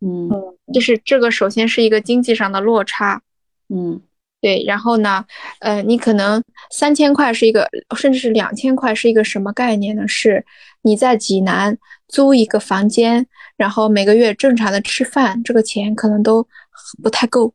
[0.00, 0.28] 嗯，
[0.74, 3.22] 就是这个首先是一个经济上的落差，
[3.68, 4.00] 嗯，
[4.40, 5.24] 对，然后呢，
[5.60, 6.42] 呃，你可能
[6.72, 10.08] 三千块是一个，甚至是两千块是一个什么概念呢？
[10.08, 10.44] 是
[10.82, 11.78] 你在济南
[12.08, 13.24] 租一个房间，
[13.56, 16.44] 然后每个月正常的吃饭，这个钱可能都
[17.00, 17.54] 不太够。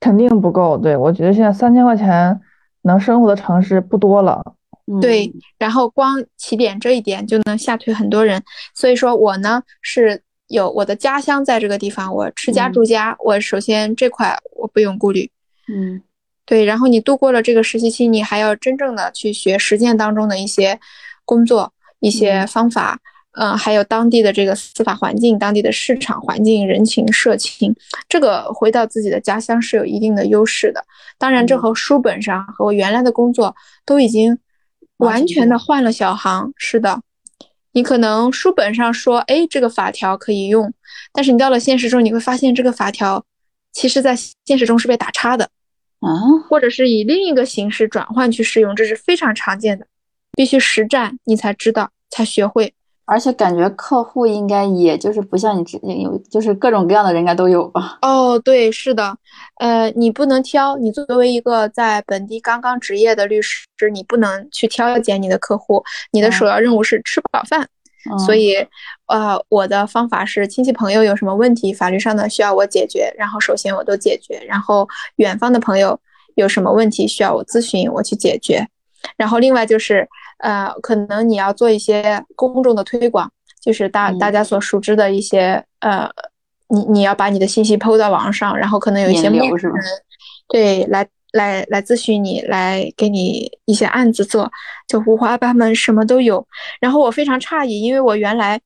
[0.00, 2.40] 肯定不够，对，我觉得现在三千块钱
[2.82, 4.54] 能生活的城市不多了。
[5.00, 8.42] 对，然后光起点这一点就能吓退很多人。
[8.74, 15.30] 所以说我呢是有我的家乡在这个地方，我持家住家，我首先这块我不用顾虑。
[15.68, 16.02] 嗯，
[16.46, 20.80] 对，然后你度过了这个实习期，你还要真正的去学实践当中的一些
[21.24, 22.98] 工作、一些方法。
[23.32, 27.72] 嗯，还有当地的这个司法环境、当地的市场环境、人情社情，
[28.08, 30.84] 这个回到自己的家乡是有一定的优势的。
[31.18, 33.54] 当然，这和书本上和我原来的工作
[33.86, 34.36] 都已经
[34.98, 36.52] 完全的换了小行。
[36.56, 37.00] 是的，
[37.72, 40.72] 你可能书本上说，哎，这个法条可以用，
[41.12, 43.24] 但是你到了现实中，你会发现这个法条
[43.72, 45.44] 其实在现实中是被打叉的
[46.00, 46.10] 啊，
[46.48, 49.86] 或者是以另一个形式转换去适用，这是非常常见的。
[50.32, 52.74] 必须实战，你才知道，才学会。
[53.10, 57.98] 而且感觉客户应该也就是不像你之前有，就是各种各样的人应该都有吧？
[58.02, 59.16] 哦，对，是的，
[59.56, 60.76] 呃，你不能挑。
[60.76, 65.82] 你作为一个在本地刚刚执业的律师，你不能去挑拣你的客户。
[66.12, 67.66] 你的首要任务是吃饱饭。
[68.26, 68.56] 所以，
[69.06, 74.38] 呃，我的方法是亲戚朋友有什么问题，法律上的需要我解决，然后首先我都解决。
[74.46, 74.86] 然后
[75.16, 75.98] 远方的朋友
[76.34, 78.68] 有什么问题需要我咨询，我去解决。
[79.16, 80.06] 然后另外就是。
[80.38, 83.30] 呃，可能你要做一些公众的推广，
[83.60, 86.08] 就是大大家所熟知的一些呃，
[86.68, 89.82] 你你要把你的信息抛到网上，然后可能有一些陌生人
[90.48, 94.50] 对来来来咨询你，来给你一些案子做，
[94.86, 96.46] 就五花八门，什么都有。
[96.80, 98.60] 然后我非常诧异，因为我原来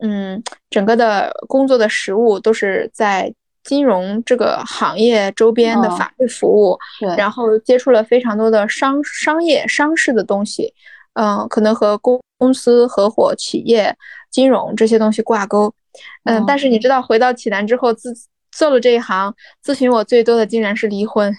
[0.00, 3.32] 嗯，整个的工作的实务都是在
[3.64, 6.78] 金融这个行业周边的法律服务，
[7.16, 10.72] 然后接触了非常多的商商业商事的东西。
[11.18, 13.96] 嗯，可能和公公司、合伙企业、
[14.30, 15.74] 金融这些东西挂钩。
[16.22, 18.14] 嗯，但是你知道，回到济南之后，自
[18.52, 21.34] 做了这一行，咨询我最多的竟然是离婚。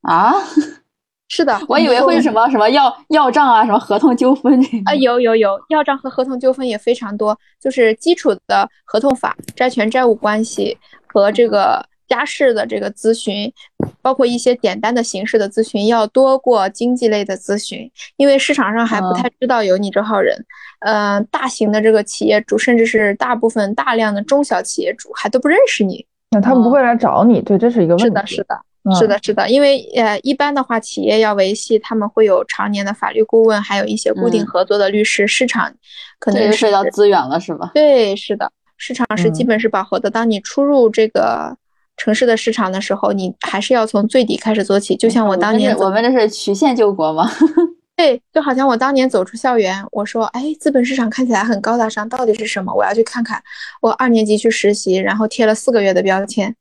[0.00, 0.32] 啊？
[1.28, 11.86] 是的，我以为会什么什么要要账啊，什么合同纠纷啊，有有有，要账和合同纠纷也非常多，就是基础的合同法、债权债务关系和这个。
[12.08, 13.52] 家事的这个咨询，
[14.00, 20.34] 包括一些简单的形式的咨询，要多过经济类的咨询，因为市场上还不太知道有你这号人。
[20.80, 26.06] 嗯，大型的这个企业主，甚至是大部分大量的中小企业主，还都不认识你。
[26.30, 28.04] 那他们不会来找你，对，这是一个问题。
[28.04, 28.60] 是的，是的，
[28.98, 35.26] 是的，是的，因为呃，一般的话，企业要维系，他们会有常年的法律顾问，还有一些固定合作的律师。
[35.26, 35.74] 市场
[36.20, 37.72] 可能涉及到资源了，是吧？
[37.74, 40.08] 对，是的，市场是基本是饱和的。
[40.08, 41.56] 当你出入这个。
[41.98, 44.96] 城市的市场的时候，你还是要从最底开始做起。
[44.96, 47.30] 就像我当年，我们这是曲线救国吗？
[47.96, 52.72] 对，就好像我当年走出校园，我说：“哎，资本市场看起来很高大上，到底是什么？
[52.72, 53.42] 我要去看看。”
[53.82, 56.54] 我二年级去实习，然后贴了四个月的标签。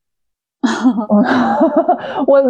[2.28, 2.44] 我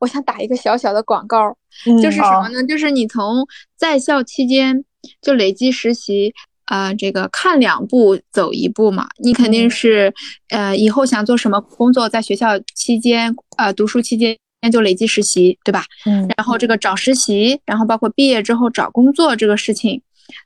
[0.00, 1.56] 我想打一个小小的广告，
[2.02, 2.62] 就是什么呢？
[2.64, 3.46] 就是你从
[3.78, 4.84] 在校期间
[5.22, 6.34] 就累积实习。
[6.68, 10.12] 啊，这个看两步走一步嘛，你肯定是，
[10.50, 14.36] 呃，以后想做什么工作，在学校期间，呃，读书期间
[14.70, 15.84] 就累积实习，对吧？
[16.04, 16.28] 嗯。
[16.36, 20.02] 然后这个找实习，然后包括毕业之后找工作这个事情，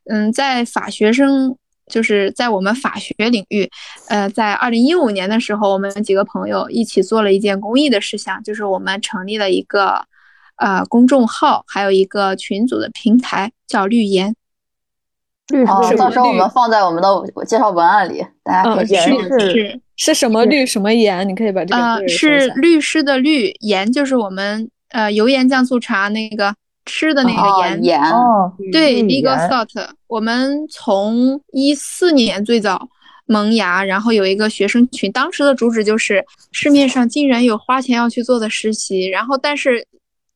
[0.09, 1.57] 嗯，在法学生，
[1.91, 3.69] 就是在我们法学领域，
[4.09, 10.07] 呃，在二零一五年的时候，我们几个朋友一起做了一件公益的事项，就是我们成立了一个，
[10.55, 14.05] 呃，公众号，还有一个群组的平台，叫绿
[15.49, 15.61] 颜。
[15.61, 21.29] 律师，到时候我们放在我们的介绍文案里，大家可以去是是什么律什么盐？
[21.29, 26.55] 你可以把这个是律师的律盐，就是我们呃油盐酱醋茶那个
[26.87, 29.69] 吃的那个盐盐哦，对，legal salt。
[30.07, 32.89] 我们从一四年最早
[33.27, 39.87] 萌芽，然后有一个学生群，当时的主旨就是市面上竟然有花钱要去做的实习，然后但是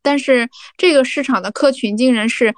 [0.02, 2.52] 但是这个市场的客群竟然是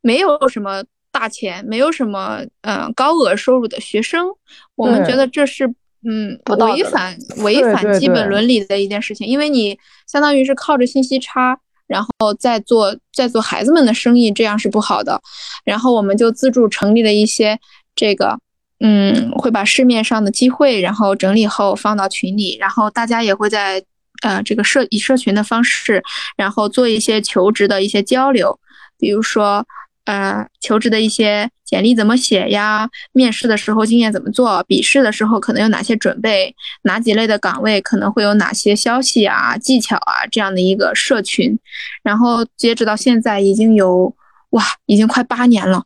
[0.00, 0.82] 没有什么。
[1.12, 4.28] 大钱没有什么，嗯，高额收入的学生，
[4.76, 5.66] 我们觉得这是，
[6.08, 15.20] 嗯，违反违反基本伦理的一件事情，因为你相当于是靠着信息差，然后再做再做孩子们的生意，这样是不好的。
[15.64, 17.58] 然后我们就自助成立了一些
[17.94, 18.38] 这个，
[18.78, 23.82] 嗯，会把市面上的机会，然后整理后放到群里，然后大家也会在，
[24.22, 26.02] 呃，这个社以社群的方式，
[26.36, 28.60] 然后做一些求职的一些交流，
[28.96, 29.66] 比如说。
[30.10, 32.90] 呃，求职的一些简历怎么写呀？
[33.12, 34.60] 面试的时候经验怎么做？
[34.64, 36.52] 笔试的时候可能有哪些准备？
[36.82, 40.26] 哪几类的岗位可能会有哪些消息啊、技巧啊？
[40.28, 41.56] 这样的一个社群，
[42.02, 44.12] 然后截止到现在已经有
[44.50, 45.84] 哇，已经快八年了。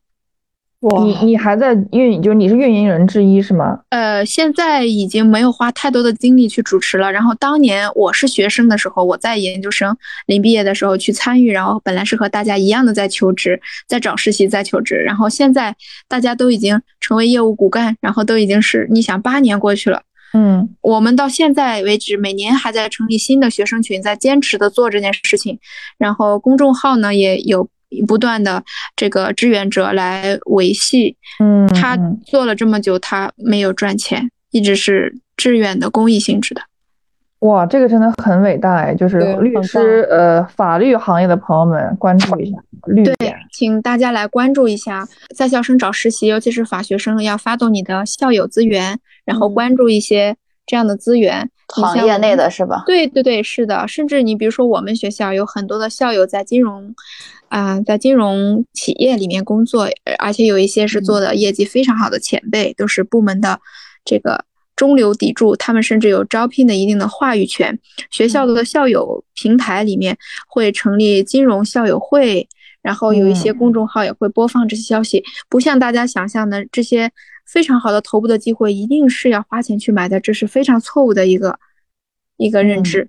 [1.04, 3.78] 你你还在运，就是你是运营人之一是吗？
[3.88, 7.10] 呃，现在已经没有花太多的精力去主持了。
[7.10, 14.96] 然后当年我是学生的时候，我在研究生临毕业的时候去参与，然后本来是和大家一样的在求职，在找实习，在求职。
[14.96, 15.74] 然后现在
[16.08, 25.58] 大家都已经成为业务骨干，然后都已经是你想八年过去了，嗯，我们到现在为止每年还在成立新的学生群，在坚持的做这件事情。
[25.96, 27.68] 然后公众号呢也有。
[28.02, 28.62] 不断的
[28.96, 36.62] 这个志愿者来维系，嗯，他做了这么久，他没有赚钱，一直是志愿的公益性质的。
[37.40, 38.94] 哇，这个真的很伟大哎！
[38.94, 50.34] 就是律师，呃，法律行业的朋友们关注一下律对，请大家来关注一下，在校生找实习，尤其是法学生，要发动你的校友资源，然后关注一些
[50.64, 52.82] 这样的资源，行业内的是吧？
[52.86, 53.86] 对对对，是的。
[53.86, 56.94] 甚至你比如说，我们学校有很多的校友在金融。
[57.48, 59.88] 啊，在金融企业里面工作，
[60.18, 63.60] 而且有一些是做的业绩非常好的前辈，都是部门的
[64.04, 67.78] 这个中流砥柱，他们甚至有招聘的一定的话语权。
[68.10, 70.18] 学校的校友平台里面
[70.48, 72.48] 会成立金融校友会，
[72.82, 75.22] 然后有一些公众号也会播放这些消息。
[75.48, 77.08] 不像大家想象的，这些
[77.46, 81.56] 非常好的头部的机会一定是要花钱去买的，这是非常错误的一个
[82.36, 83.08] 一个认知。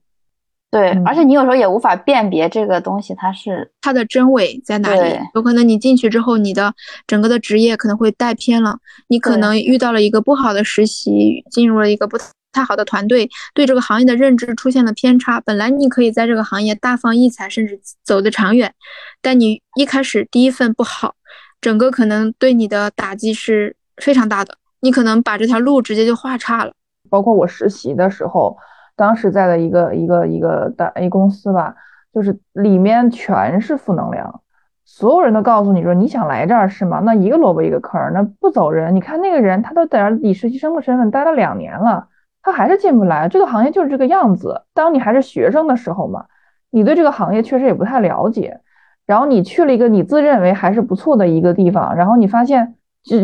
[0.71, 6.73] 对，而且你有时候也无法辨别这个东西它是它的真伪在哪里，有可能你进去之后，你的
[7.07, 12.17] 整个的职业可能会带偏了，你可能遇到了一个不好的实习，进入了一个不
[12.51, 15.39] 太好的团队，对这个行业的认知出现了偏差。
[15.39, 18.73] 本来你可以在这个行业大放异彩，甚至走得长远，
[19.21, 21.15] 但你一开始第一份不好，
[21.61, 26.73] 整个可能对你的打击是非常大的，你可能把这条路直接就画岔了。
[27.09, 28.57] 包括我实习的时候。
[28.95, 31.75] 当时在的一个一个一个大 A 公司吧，
[32.13, 34.41] 就是里面全是负能量，
[34.85, 37.01] 所有人都告诉你说你想来这儿是吗？
[37.03, 38.95] 那一个萝卜一个坑，那不走人。
[38.95, 42.07] 你看那个人，他都在这以实习生的身份待了两年了，
[42.41, 43.27] 他还是进不来。
[43.27, 44.63] 这个行业就是这个样子。
[44.73, 46.25] 当你还是学生的时候嘛，
[46.69, 48.61] 你对这个行业确实也不太了解，
[49.05, 52.75] 然后你去了一个你自认为还是不错的一个地方，然后你发现，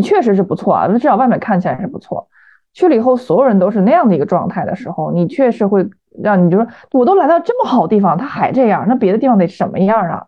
[0.03, 2.27] 确实是不错啊，至少外面看起来是不错。
[2.73, 5.85] 去了以后，所有人都是那样的一个状态的时候，你确实会
[6.23, 10.25] 让你就说，我都来到这么好地方，他还这样，那别的地方得什么样啊？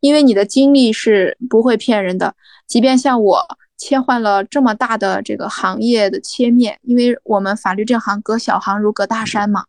[0.00, 2.34] 因为你的经历是不会骗人的，
[2.66, 3.40] 即便像我
[3.76, 9.64] 切换了这么大的这个行业的切面，因为我们法律这行隔小行如隔大山嘛，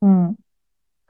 [0.00, 0.36] 嗯，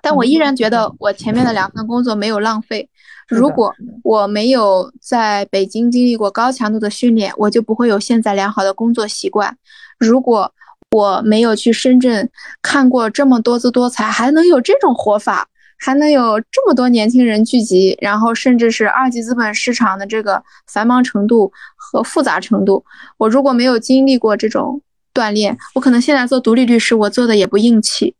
[0.02, 2.90] 但我依然觉得我前面的两份工作没有浪费。
[3.28, 3.74] 如果
[4.04, 9.56] 我没有在北京经历过高强度的训练，我就不会有现在良好的工作习惯。
[9.98, 10.52] 如果
[10.92, 12.30] 我没有去深圳
[12.62, 22.84] 看过这么多姿多彩，还能有这种活法，还能有这么多年轻人聚集，然后甚至是二级资本市场的这个繁忙程度和复杂程度，
[23.18, 24.80] 我如果没有经历过这种
[25.12, 28.14] 锻炼，我可能现在做独立律师，我做的也不硬气。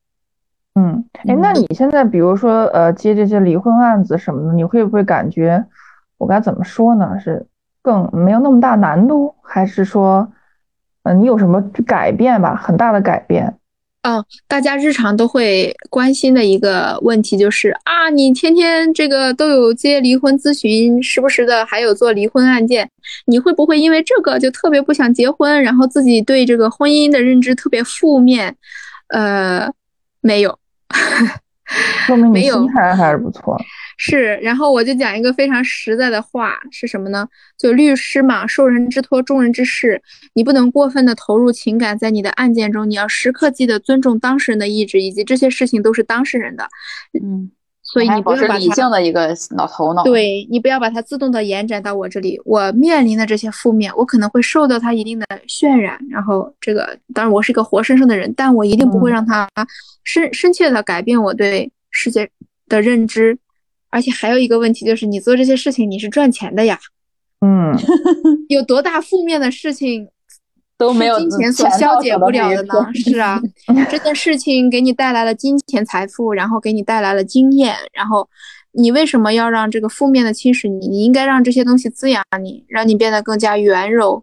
[0.75, 5.65] 嗯，哎，那你现在比如说呃接这些离婚案子什么的，你会不会感觉
[6.19, 7.19] 我该怎么说呢？
[7.19, 7.47] 是
[7.81, 10.29] 更没有那么大难度，还是说？
[11.07, 12.57] 嗯，你有什么改变吧？
[12.57, 13.55] 很大的改变。
[14.03, 22.89] 嗯，大家日常都会关心的一个问题就是啊，你天天这个都有接离婚咨询，时不时的还有做离婚案件，
[23.27, 28.55] 你会不会因为这个就特别不想结婚，然后自己对这个婚姻的认知特别负面？
[29.09, 29.69] 呃，
[30.21, 30.57] 没有，
[32.07, 33.57] 说明你心态还是不错。
[33.99, 37.27] 是，然后我就讲一个非常实在的话，是什么呢？
[37.59, 40.03] 就律师嘛，受人之托，忠人之事，
[40.35, 46.69] 你不能过分的投入情感在你的案件中，你要时刻记得尊重当事人的意志，以及这些事情都是当事人的。
[47.23, 47.51] 嗯，
[47.97, 50.05] 所以你不要把理性的一个脑头脑。
[50.05, 59.49] 对你不要把它自动的延展到我这里，我面临的这些负面，我可能会受到它一定的渲染，然后这个当然我是一个活生生的人，但我一定不会让它
[60.05, 62.29] 深深切的改变我对世界
[62.69, 63.39] 的认知。
[63.89, 66.79] 而且还有一个问题就是，你做这些事情你是赚钱的呀，
[67.41, 67.75] 嗯，
[68.51, 70.07] 有多大负面的事情
[70.79, 72.91] 都没有金钱所消解不了的呢？
[72.95, 73.41] 是啊，
[73.91, 78.29] 这件事情给你带来了金钱财富，然后给你带来了经验，然后
[78.73, 80.89] 你为什么要让这个负面的侵蚀你？
[80.89, 84.23] 你应该让这些东西滋养你，让你变得更加圆柔。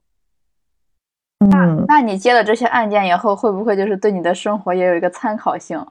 [1.49, 5.85] 那那你接了这些案件以后，会不会就是对你的生活也有一个参考性？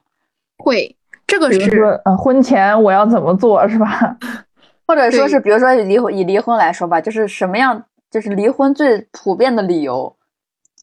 [0.57, 0.95] 会。
[1.25, 4.17] 这个是说，呃，婚前我要怎么做，是吧？
[4.85, 10.13] 或者说是，比如说离婚，以离婚来说吧，就是什么样，就是离婚最普遍的理由，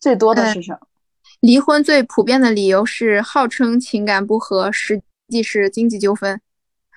[0.01, 0.79] 最多的是什么？
[1.41, 6.41] 离婚最普遍的理由是号称情感不和，实际是经济纠纷。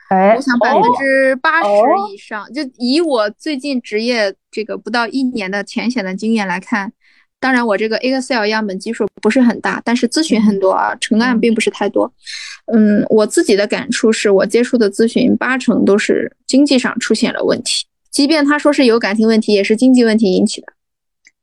[0.10, 1.70] 哎，我想百分之八十
[2.14, 6.92] 以上，就以我最近职业这个不到一年的浅显的经验来看，
[7.40, 12.14] 当然我这个 Excel 样本基数不是很大，但是咨询很多啊，成案并不是太多。
[12.74, 20.73] 嗯，我自己的感触是我接触的咨询八成都是经济上出现了问题，即便他说是有感情问题，也是经济问题引起的。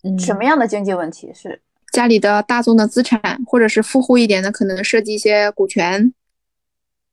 [0.03, 1.61] 嗯，什么样的经济问题是？
[1.93, 6.13] 家里的大宗的资产，或者是富户一点的，可能涉及一些股权。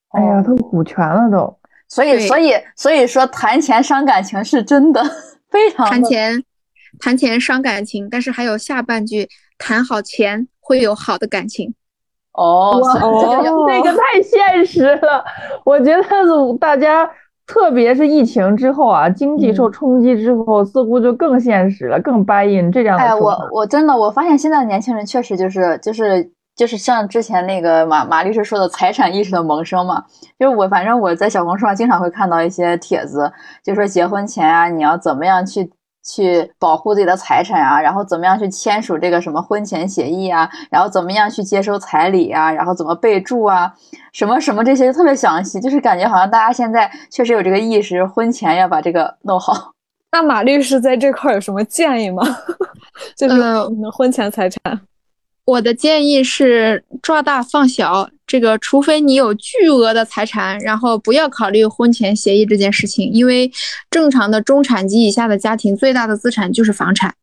[0.09, 1.57] 哎呀，都股权了都，
[1.87, 5.03] 所以所以所以说谈钱伤感情是真的，
[5.49, 6.43] 非常谈钱
[6.99, 9.27] 谈钱伤感情，但是还有下半句，
[9.57, 11.73] 谈好钱会有好的感情。
[12.31, 12.79] 哦，
[13.67, 15.25] 这个太现实了，
[15.65, 16.03] 我觉得
[16.59, 17.09] 大家，
[17.47, 23.03] 特别是疫情之后啊，经济受冲击之后，似乎就更现实了，更 buy in 这样的。
[23.03, 30.03] 哎，我我真的我发现现在的年轻人确实就是就是就是像之前那个马马律师说的财产意识的萌生嘛，
[30.37, 33.31] 就是我反正我在小红书上经常会看到一些帖子，
[33.63, 35.71] 就说结婚前啊，你要怎么样去。
[36.07, 43.71] 去保护自己的财产啊，然后怎么样去签署这个什么婚前协议啊，然后怎么样去接收彩礼啊，然后怎么备注啊，
[44.13, 49.73] 什么什么这些特别详细，就是感觉好像大家现在确实有这个意识，婚前要把这个弄好。
[50.13, 52.23] 那马律师在这块有什么建议吗？
[53.17, 53.37] 就是
[53.91, 54.59] 婚前财产。
[55.43, 63.49] 我的建议是抓大放小，这个除非你有巨额的财产，然后不要考虑婚前协议这件事情，因为
[63.89, 67.15] 正常的中产及以下的家庭最大的资产就是房产，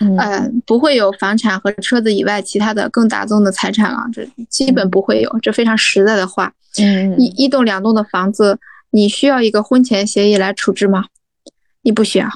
[0.00, 6.52] 嗯，不会有房产和车子以外其他的更大宗的财产了，这基本不会有，这非常实在的话。
[6.80, 8.58] 嗯，一一栋两栋的房子，
[8.90, 11.04] 你需要一个婚前协议来处置吗？
[11.82, 12.28] 你不需要。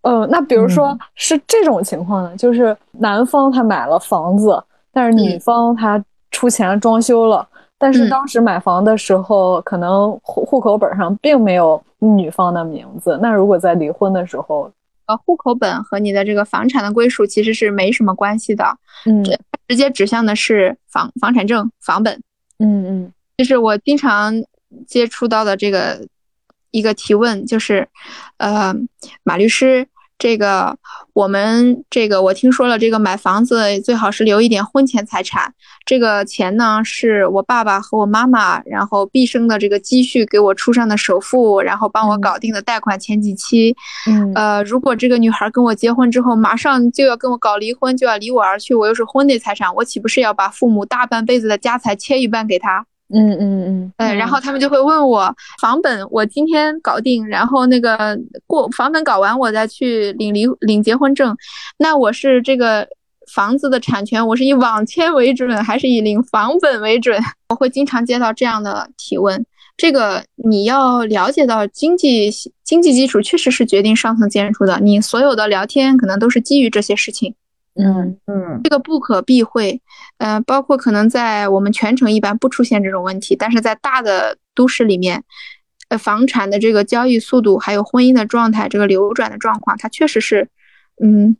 [0.00, 4.62] 呃，那比如说是这种情况呢，就是男方他买了房子，
[4.92, 6.02] 但是女方她
[6.38, 13.18] 出钱装修了，但是当时买房的时候，可能户户口本上并没有女方的名字。
[13.20, 14.70] 那如果在离婚的时候，
[15.06, 18.64] 呃，户口本和你的这个房产的归属其实是没什么关系的，
[19.04, 19.24] 嗯，
[19.66, 22.22] 直接指向的是房房产证、房本。
[22.60, 24.32] 嗯嗯，就是我经常
[24.86, 26.06] 接触到的这个。
[26.70, 27.88] 一个提问就是，
[28.36, 28.74] 呃，
[29.24, 30.76] 马律师，这个
[31.18, 35.52] 我们这个我听说了，这个买房子最好是留一点婚前财产。
[35.84, 43.74] 这个钱呢，是我爸爸和我妈妈，然后毕生的这个积蓄给我出上的首付，然后帮我搞定的贷款前几期。
[44.06, 52.86] 嗯，呃，如果这个女孩跟我结婚之后，马上就要跟我搞离婚，就要离我而去，我又是婚内财产，我岂不是要把父母大半辈子的家财切一半给她？
[53.10, 61.34] 嗯嗯嗯，呃，然后他们就会问我房本，我今天搞定，然后那个过房本搞完，我再去领离领结婚证。
[61.78, 62.86] 那我是这个
[63.32, 67.18] 房子的产权，我是以网签为准，还是以领房本为准？
[67.48, 69.44] 我会经常接到这样的提问。
[69.78, 72.30] 这个你要了解到经济
[72.64, 77.34] 经济基础确实是决定上层建筑的，你所有的聊天可能都是基于这些事情。
[77.78, 78.18] 嗯。
[78.26, 79.80] 嗯，这个不可避讳，
[80.18, 85.22] 嗯，包括可能在我们全城一般不出现这种问题，但是在大的都市里面，
[85.88, 90.48] 呃，房产的这个交易速度，还有婚姻的状态，这个流转的状况，它确实是，
[91.02, 91.36] 嗯，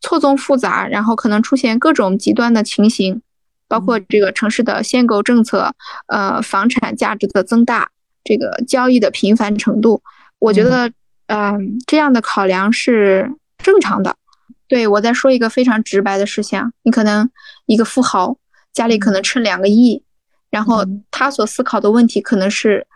[0.00, 3.22] 错综复杂，然后可能出现各种极端的情形，
[3.68, 5.72] 包括这个城市的限购政策，
[6.08, 7.90] 呃，房产价值的增大，
[8.24, 10.02] 这个交易的频繁程度，
[10.38, 10.90] 我觉得，
[11.26, 14.16] 嗯，这样的考量是正常的。
[14.66, 17.30] 对我再说一个非常直白的事情，你可能
[17.66, 18.36] 一个富豪
[18.72, 20.02] 家里可能趁两个亿，
[20.50, 22.86] 然后他所思考的问题可能是，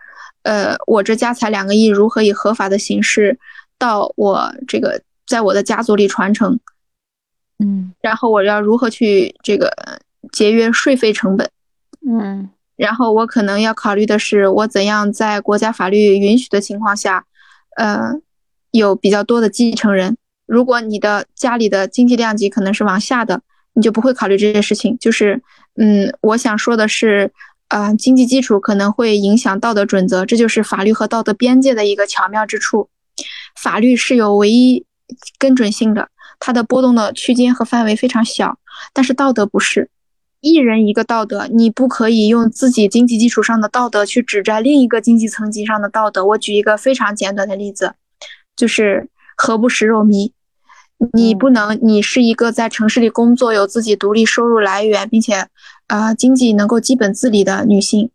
[0.42, 3.38] 呃，我这家财两个亿如何以合法的形式
[3.78, 6.58] 到我这个在我的家族里传承，
[7.58, 9.70] 嗯，然后我要如何去这个
[10.32, 11.50] 节约税费成本，
[12.08, 17.26] 嗯，然后我可能要考虑的是我怎样在国家法律允许的情况下，
[17.76, 18.14] 呃，
[18.70, 20.16] 有比较多的继承人。
[20.48, 23.42] 如果你的家里的经济量级可能是往下的，
[23.74, 24.96] 你就不会考虑这些事情。
[24.98, 25.42] 就是，
[25.76, 27.30] 嗯，我想说的是，
[27.68, 32.88] 呃，经济基础可能会影响道德准则，这就是法律和道德边界的一个巧妙之处。
[33.60, 34.86] 法律是有唯一
[35.38, 36.08] 根准性的，
[36.40, 38.58] 它的波动的区间和范围非常小，
[38.94, 39.90] 但是道德不是，
[40.40, 46.24] 一人一个道德，你不可以用自己经济基础上的道德去指摘另一个经济层级上的道德。
[46.24, 47.94] 我举一个非常简短的例子，
[48.56, 50.32] 就是何不食肉糜。
[51.12, 55.46] 你不能，你是一个在城市里工作、有自己独立收入来源，并且，
[55.86, 58.10] 呃，经济能够基本自理的女性，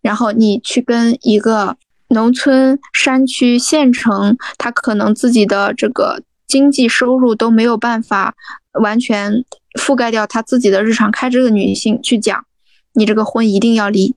[0.00, 1.76] 然后你去跟一个
[2.08, 8.34] 农村、山区、县城，她可能自己的这个经济收入都没有办法
[8.80, 9.44] 完全
[9.78, 12.46] 覆盖掉她自己的日常开支的女性去讲，
[12.94, 14.16] 你这个婚一定要离。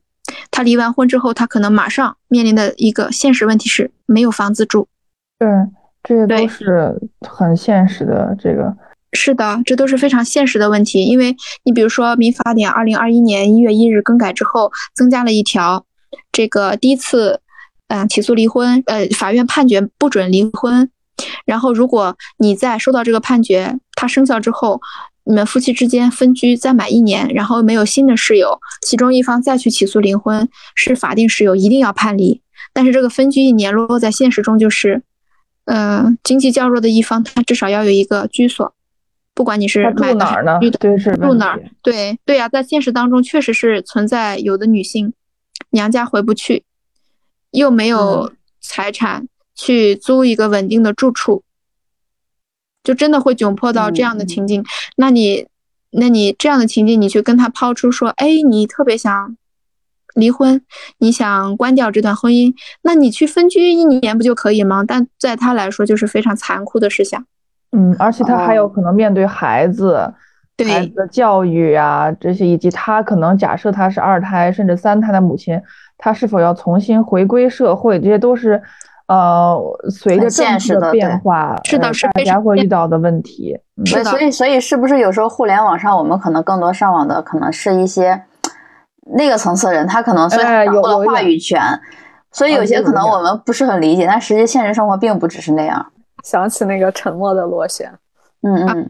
[0.50, 4.88] 她离完婚之后，她可能马上面临的一个现实问题是没有房子住。
[5.38, 5.48] 对。
[6.04, 8.36] 这些都是很现实的。
[8.40, 8.76] 这个
[9.14, 11.06] 是的，这都是非常现实的问题。
[11.06, 15.86] 因为你比如说，民法典二零二一年一月一日更改之后，增加了一条，
[16.32, 17.42] 这个第一次，
[17.88, 20.90] 嗯，起诉离婚，呃，法院判决不准离婚，
[21.46, 24.82] 然后如果你在收到这个判决，它生效之后。
[25.24, 32.42] 你们夫妻之间分居再满一年，然后没有新的室友，其中一方再去起诉离婚，是法定室友一定要判离。
[32.74, 35.04] 但是这个分居一年落在现实中就是，
[35.66, 38.74] 嗯，经济较弱的一方他至少要有一个居所，
[39.34, 40.60] 不管你是买哪儿呢？
[40.80, 41.64] 对，是住哪儿？
[41.82, 45.14] 对对呀，在现实当中确实是存在有的女性
[45.70, 46.64] 娘家回不去，
[47.52, 51.44] 又没有财产去租一个稳定的住处。
[52.84, 55.46] 就真的会窘迫到这样的情境，那你，
[55.92, 59.38] 那你这样的情境，你去跟他抛出说，哎，你特别想
[60.16, 60.62] 离婚，
[61.00, 62.54] 你想关掉这段婚姻，
[62.84, 64.84] 那你去分居一年不就可以吗？
[64.88, 67.26] 但在他来说，就是非常残酷的事项。
[67.72, 70.14] 嗯，而且他还有可能面对孩子，
[70.58, 75.62] 孩子的教育啊这些，以及他可能假设他是二胎甚至三胎的母亲，
[75.98, 78.62] 他是否要重新回归社会，这些都是。
[79.08, 79.60] 呃，
[79.90, 83.54] 随着政治的变化，是的，是大家会遇到的问题。
[83.84, 88.24] 对，所以，所以是不是有时候互联网上我们可能更多上网的，可能是一些
[89.16, 91.62] 那个层次的人，他可能虽然掌握了话语权，
[92.32, 95.92] 所以有些可能我们不是很理解，但实际现实生活并不只是那样。
[96.24, 97.92] 想起那个沉默的螺旋，
[98.42, 98.90] 嗯嗯，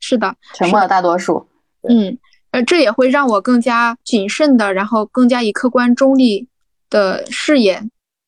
[0.00, 1.46] 是的，沉默的大多数，
[1.88, 2.18] 嗯，
[2.50, 6.48] 呃，这也会让我更加谨慎的，然后更加以客观中立
[6.88, 7.82] 的视野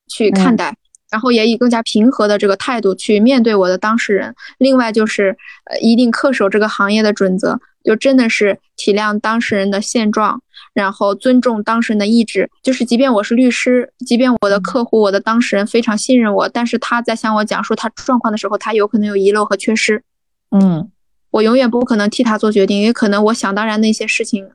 [0.09, 0.75] 去看待。
[1.11, 4.35] 然后也以更加平和的这个态度去面对我的当事人。
[4.59, 5.35] 另外就是，
[5.65, 10.43] 呃，一定恪守这个行业的准则，就真的是体谅当事人的现状，
[10.73, 12.51] 然后尊重当事人的意志。
[12.63, 20.03] 就是即便我是律师，即便我的客户、我的当事人非常信任我，但是他在向我讲述他状况的时候，他有可能有遗漏和缺失。
[20.51, 20.91] 嗯，
[21.31, 24.49] 我永远不可能替他做决定，也可能我想当然的一些事情，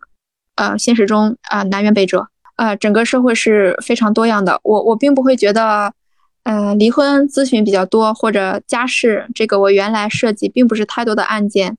[0.55, 2.27] 呃，现实中啊南辕北辙。
[2.55, 5.93] 呃，整个社会是非常多样的，我我并不会觉得。
[6.45, 11.77] 呃，离婚咨询比较多，或者家事，这个我原来涉及并不是太多的案件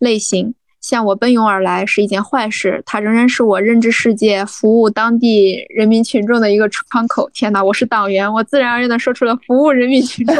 [0.00, 0.54] 类型。
[0.88, 7.28] 向我奔涌而来是一件坏事，它仍然是我认知世界、服务当地人民群众的一个窗口。
[7.34, 10.34] 天哪，我是党员，我自然而然的说出了服务人民群众。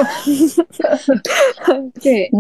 [2.01, 2.31] 对，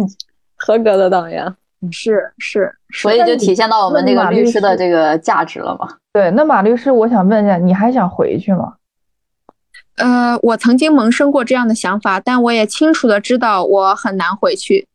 [0.56, 1.54] 合格的党员，
[1.92, 5.86] 是是，所以就体现到我们那个律师的这个价值了嘛？
[6.10, 8.72] 对，那马律师，我想问一下，你还想回去吗？
[9.98, 14.88] 呃，我曾经萌生过这样的想法，但我也清楚的知道我很难回去。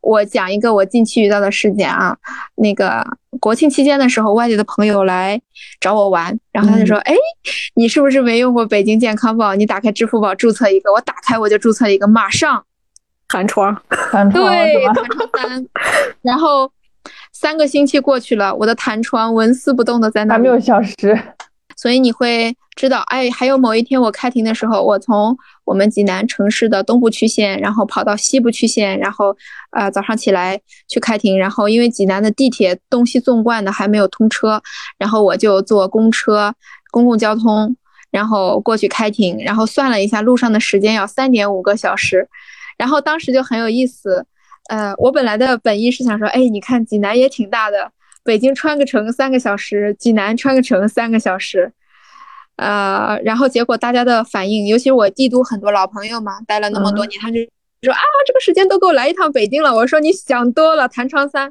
[0.00, 2.16] 我讲一个我近期遇到的事件啊，
[2.56, 3.04] 那个
[3.40, 5.40] 国庆期间的时候，外地的朋友来
[5.80, 7.14] 找我玩，然后他就说：“哎，
[7.74, 9.54] 你是不是没用过北京健康宝？
[9.54, 12.64] 你打开支付宝注册一个。”我打开我就注册一个，马上
[13.28, 13.76] 弹窗，
[14.10, 15.66] 弹窗对，弹窗三。
[16.22, 16.70] 然后
[17.32, 21.18] 三个星期过去了，我的弹窗纹丝不动的在那，还没有消失。
[21.80, 29.36] 所以你会知道，哎，还有某一天我开庭的时候，我从我们济南城市的东部区县，然后跑到西部区县，然后，
[29.70, 34.60] 呃，早上起来去开庭，然后因为济南的地铁东西纵贯的还没有通车，
[34.98, 36.52] 然后我就坐公车、
[36.90, 37.76] 公共交通，
[38.10, 42.28] 然后过去开庭，然后算了一下路上的时间要三点五个小时，
[42.76, 44.26] 然后当时就很有意思，
[44.68, 47.92] 呃，我本来的本意是想说，哎，你看济南也挺大的。
[48.28, 51.72] 北京穿个城三个小时，济南穿个城三个小时，
[52.56, 57.38] 呃，然后结果大家的反应，尤其是我帝都很多老朋友嘛，待了那么多年，他就
[57.80, 59.74] 说啊，这个时间都够来一趟北京了。
[59.74, 61.50] 我说你想多了，弹窗三，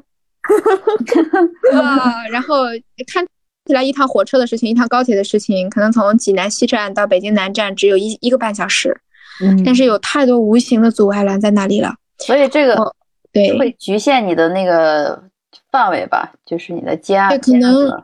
[1.74, 2.66] 啊，然后
[3.12, 3.26] 看
[3.66, 8.96] 起来一趟火车的事情，一趟高铁的事情，可能从济南西站到北京南站只有一一个半小时，
[9.42, 12.94] 嗯，但是有太多无形的阻碍拦在那里了，所以这个
[13.32, 13.58] 对。
[13.58, 15.24] 会局限你的那个。
[15.70, 17.28] 范围吧，就是你的家。
[17.28, 18.02] 对，可能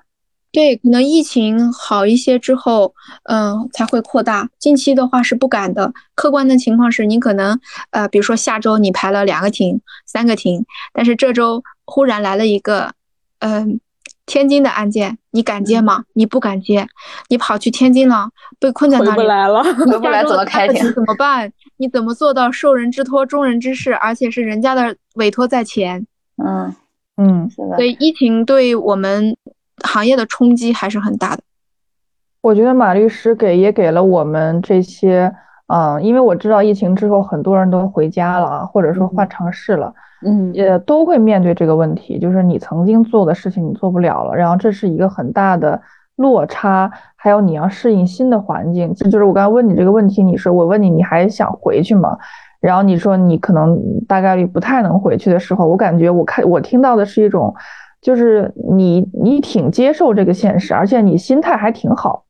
[0.52, 4.48] 对，可能疫情好一些之后，嗯，才会扩大。
[4.58, 5.92] 近期的话是不敢的。
[6.14, 7.58] 客观的情况是你可能，
[7.90, 12.92] 呃，比如说下周你排了两个庭、三个庭，但是这周忽然来了一个，
[13.40, 13.80] 嗯，
[14.26, 16.04] 天津的案件，你敢接吗？
[16.12, 16.86] 你不敢接，
[17.28, 18.28] 你跑去天津了，
[18.60, 20.92] 被困在那里，回不来了，回不来怎么开庭？
[20.94, 21.52] 怎么办？
[21.78, 26.06] 你怎么做到受人之托，忠人之事，而且是人家的委托在前？
[26.36, 26.72] 嗯。
[27.16, 27.76] 嗯，是的。
[27.76, 29.36] 所以疫情对我们
[29.82, 31.42] 行业的冲击还是很大的。
[32.40, 35.32] 我觉得马律师给也给了我们这些，
[35.68, 39.94] 嗯，因为我知道疫情之后很多人都回家了，或者说换城市了，
[40.26, 45.80] 嗯，也都会面对这个问题，就是你曾经做的事情你做不了了，然后这是一个很大的
[46.16, 48.92] 落差，还有你要适应新的环境。
[48.94, 52.18] 就是我刚才问你这个问题，你说我问你你还想回去吗？
[52.64, 53.78] 然后你说你可能
[54.08, 57.54] 大概率不太能回去的时候，我感觉我看我听到的是一种，
[58.00, 62.24] 就是你你挺接受这个现实，而且你心态还挺好。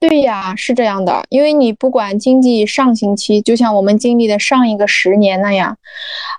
[0.00, 5.76] 对呀，是这样的，因为你不管经济上行期，就像我们经历的上一个十年那样，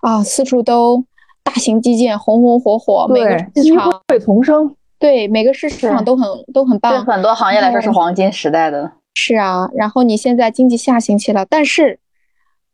[0.01, 1.05] 啊，四处都
[1.43, 8.91] 大型基建红红火火，每个市场机会丛生，对每个市场都很都很棒，对很多行业来说是黄金时代的。
[9.13, 11.99] 是啊，然后你现在经济下行期了，但是。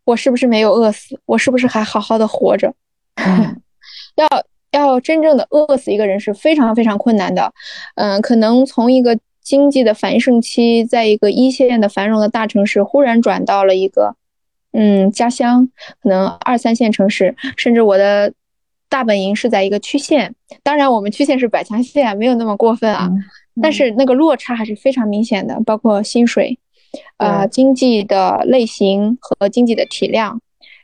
[0.05, 1.19] 我是不是没有饿死？
[1.25, 2.73] 我是不是还好好的活着？
[4.15, 4.27] 要
[4.71, 7.51] 要真正的饿死一个人是非常非常困难的。
[7.95, 14.15] 嗯，可能从一个经济的繁盛期，在一个一线的繁荣的大城市，忽然转到了一个
[14.71, 15.69] 嗯家乡，
[16.01, 18.33] 可能二三线城市，甚至我的
[18.89, 20.33] 大本营是在一个区县。
[20.63, 23.09] 当然，我们区县是百强县，没有那么过分啊。
[23.61, 26.59] 但是那个落差还是非常明显的，包括薪水。
[27.17, 30.39] 呃，经济的类型和经济的体量，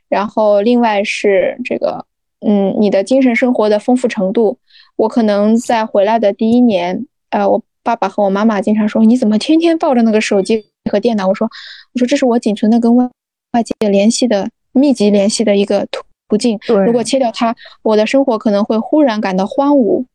[0.09, 2.05] 然后另外是这个，
[2.39, 4.57] 嗯，你的精神生活的丰富程度。
[4.97, 11.47] 我可能在回来的第一年，呃，我爸爸和我妈妈经常说：“你怎么天天抱着那个手机和电脑？”我说
[11.93, 13.09] ：“我说这是我仅存的跟外
[13.53, 16.59] 外界联系的密集联系的一个途途径。
[16.85, 20.05] 如果切掉它，我的生活可能会忽然感到荒芜。”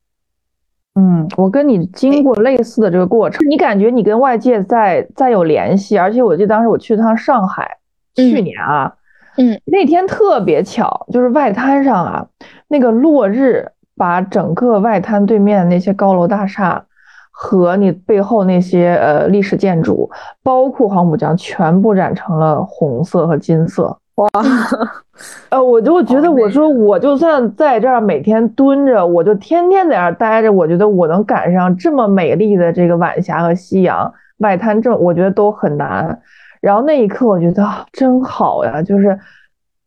[0.99, 7.77] 嗯，我跟你经过类似的这个过程，你感觉你跟外界在在有联系，而且我记得当时我去趟上海，
[8.15, 8.91] 去年啊，
[9.37, 12.27] 嗯，那天特别巧，就是外滩上啊，
[12.69, 16.83] 那个落日把整个外滩对面的那些高楼大厦
[17.31, 20.11] 和你背后那些呃历史建筑，
[20.43, 23.95] 包括黄浦江，全部染成了红色和金色。
[24.15, 24.27] 哇，
[25.49, 36.21] 呃，我就觉得，我说我就算在这儿每天蹲着，我就天天在这儿待着，我觉得我能赶上这么美丽的这个晚霞和夕阳，外滩这，我觉得都很难。
[36.61, 39.19] 然后那一刻，我觉得真好呀，就是，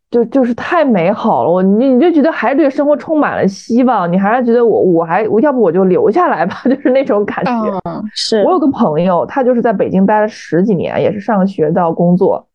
[0.10, 1.51] 就就是太美好了。
[1.51, 7.51] 我你你就觉得还是对生活充满了希望，你还是觉得我我还我要不我就留下来吧， 就是那种感觉。
[8.14, 12.47] 是我有个朋友，他就是在北京待了十几年，也是上学到工作。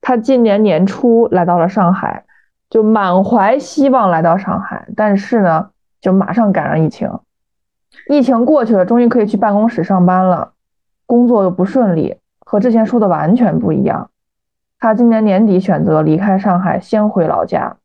[0.00, 2.24] 他今年年初来到了上海，
[2.68, 5.70] 就满怀希望来到上海，但是呢，
[6.00, 7.10] 就马上赶上疫情。
[8.08, 10.52] 疫情过去了，终于可以去办公室上班了，
[11.06, 12.16] 工作又不顺利，
[12.46, 14.10] 和之前说的完全不一样。
[14.78, 17.76] 他今年年底选择离开上海，先回老家。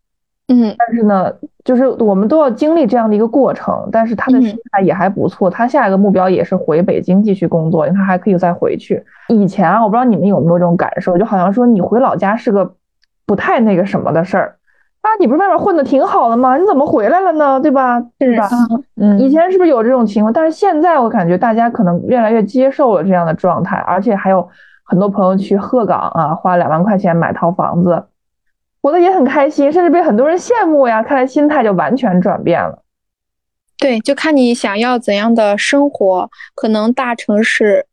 [0.48, 5.50] 嗯，但是呢，就是我们都要经历这样的一个过程，但是他的心态也还不错。
[5.50, 9.04] 他下一个目标也是回北京继续工作，他还可以再回去。
[9.30, 12.76] 以前啊，我不知道你们有没有这种感受，就好像说你回老家是个
[13.26, 14.56] 不太那个什么的事儿
[15.02, 16.58] 啊，你不是外面混的挺好的吗？
[16.58, 17.60] 你怎么回来了呢？
[17.60, 18.00] 对吧？
[18.20, 18.48] 是吧？
[19.02, 20.32] 嗯，以前是不是有这种情况？
[20.32, 24.48] 但是现在我感觉大家可能越来越接受了这样的状态，而且还有
[24.84, 28.04] 很多朋友去鹤岗啊，花两万块钱买套房子。
[28.86, 31.02] 活得也很开心，甚至被很多人羡慕呀！
[31.02, 32.84] 看来心态就完全转变了。
[33.80, 36.30] 对，就看你想要怎样的生活。
[36.54, 37.88] 可能大城市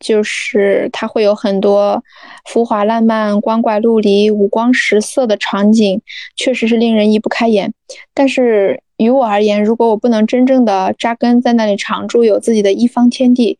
[0.00, 2.02] 就是它会有很多
[2.46, 6.00] 浮华烂漫、光怪陆离、五光十色的场景，
[6.34, 7.74] 确实是令人移不开眼。
[8.14, 13.58] 但是于我而言，如果我不能真正的扎根在那里常住，有自己的一方天地，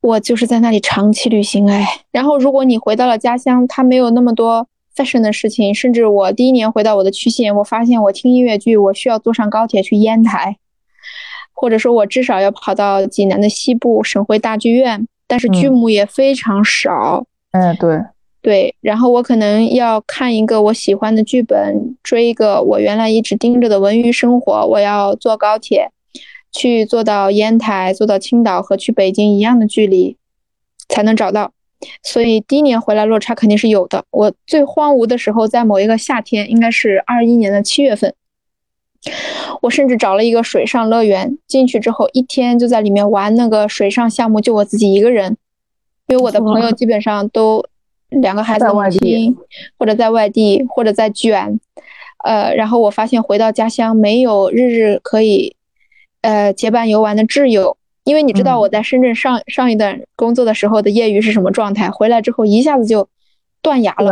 [0.00, 1.70] 我就是在那里长期旅行。
[1.70, 4.66] 哎，然后如果你回到了家乡，它没有那么多。
[4.98, 10.56] Fashion 的事情，甚至我第一年回到我的区县，我发现我听音乐剧，我需要坐上高铁去烟台，
[11.52, 17.24] 或者说，我至少要跑到济南的西部省会大剧院，但是剧目也非常少。
[17.52, 17.98] 嗯，对
[18.42, 18.74] 对。
[18.80, 25.90] 然后我可能要看一个我喜欢的剧本，追一个我原来一直盯着的文娱生活，我要坐高铁
[26.52, 30.16] 去坐到烟台，坐到青岛，和去北京一样的距离，
[30.88, 31.52] 才能找到。
[32.02, 34.04] 所以第一年回来落差肯定是有的。
[34.10, 38.12] 我最荒芜的时候，在某一个夏天，应该是二一年的七月份，
[39.62, 45.36] 我甚至找了一个水上乐园，进去之后一天就在里面玩那个水上项目，就我自己一个人，
[46.08, 47.64] 因为我的朋友基本上都
[48.08, 49.36] 两个孩子母亲，
[49.78, 51.60] 或者在外地，或者在卷，
[52.24, 55.54] 呃，然后我发现回到家乡没有日日可以，
[56.22, 57.76] 呃，结伴游玩的挚友。
[58.08, 63.06] 因为你知道我在深圳上上一段工作的时候的业余是什么状态，回来之后一下子就
[63.60, 64.10] 断崖了。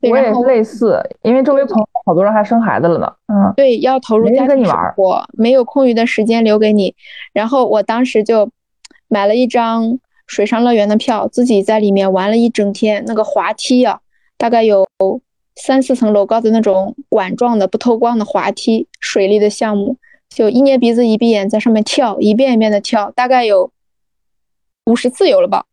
[0.00, 3.12] 对，我也是类似，因为周围朋友好多人还生孩子了呢。
[3.28, 6.94] 嗯，对，要投入家庭生活，没有空余的时间留给你。
[7.34, 8.48] 然后我当时就
[9.08, 13.04] 买了一张水上乐园的票，自己在里面玩了一整天。
[13.06, 14.00] 那个滑梯啊，
[14.38, 14.86] 大概有
[15.54, 19.98] 三四层楼高的那种管状的不透光的滑梯，水利的项目。
[20.34, 23.70] 就一捏鼻子一闭眼在上面跳，一遍一遍的跳，大概有
[24.86, 25.64] 五十次有了吧。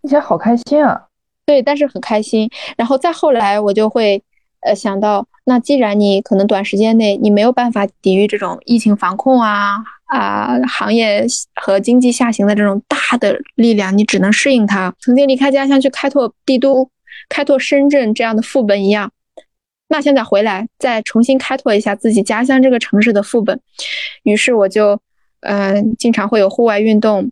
[0.00, 1.06] 听起来好开心啊！
[1.46, 2.50] 对，但是很开心。
[2.76, 4.22] 然后再后来，我就会
[4.60, 9.76] 呃想到，那既然你可能短时间内你没有办法抵御这种疫情防控啊
[10.06, 14.94] 啊行业和经济下行的这种大的力量，你只能适应它。
[15.00, 16.88] 曾经离开家乡去开拓帝都、
[17.28, 19.10] 开拓深圳这样的副本一样，
[19.92, 23.60] 那现在回来再重新开拓一下自己家乡这个城市的副本。
[24.22, 24.98] 于是我就
[25.40, 27.30] 嗯、呃经常会有户外运动。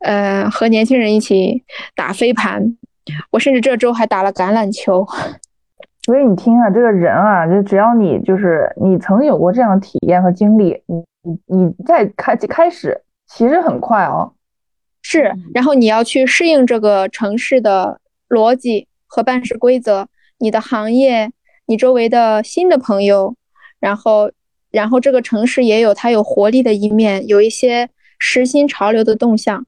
[0.00, 1.62] 呃，和年轻人一起
[1.94, 2.76] 打飞盘，
[3.30, 5.06] 我甚至这周还打了橄榄球。
[6.02, 14.34] 所以你听啊，这个人啊，就只要你就是你曾有过这样的体验和经历，你你你再开开始，其实很快哦。
[15.00, 17.98] 是，然后你要去适应这个城市的
[18.28, 20.06] 逻辑和办事规则，
[20.38, 21.30] 你的行业，
[21.66, 23.34] 你周围的新的朋友，
[23.80, 24.30] 然后
[24.70, 27.88] 然后这个城市也有它有活力的一面，有一些
[28.18, 29.64] 时新潮流的动向。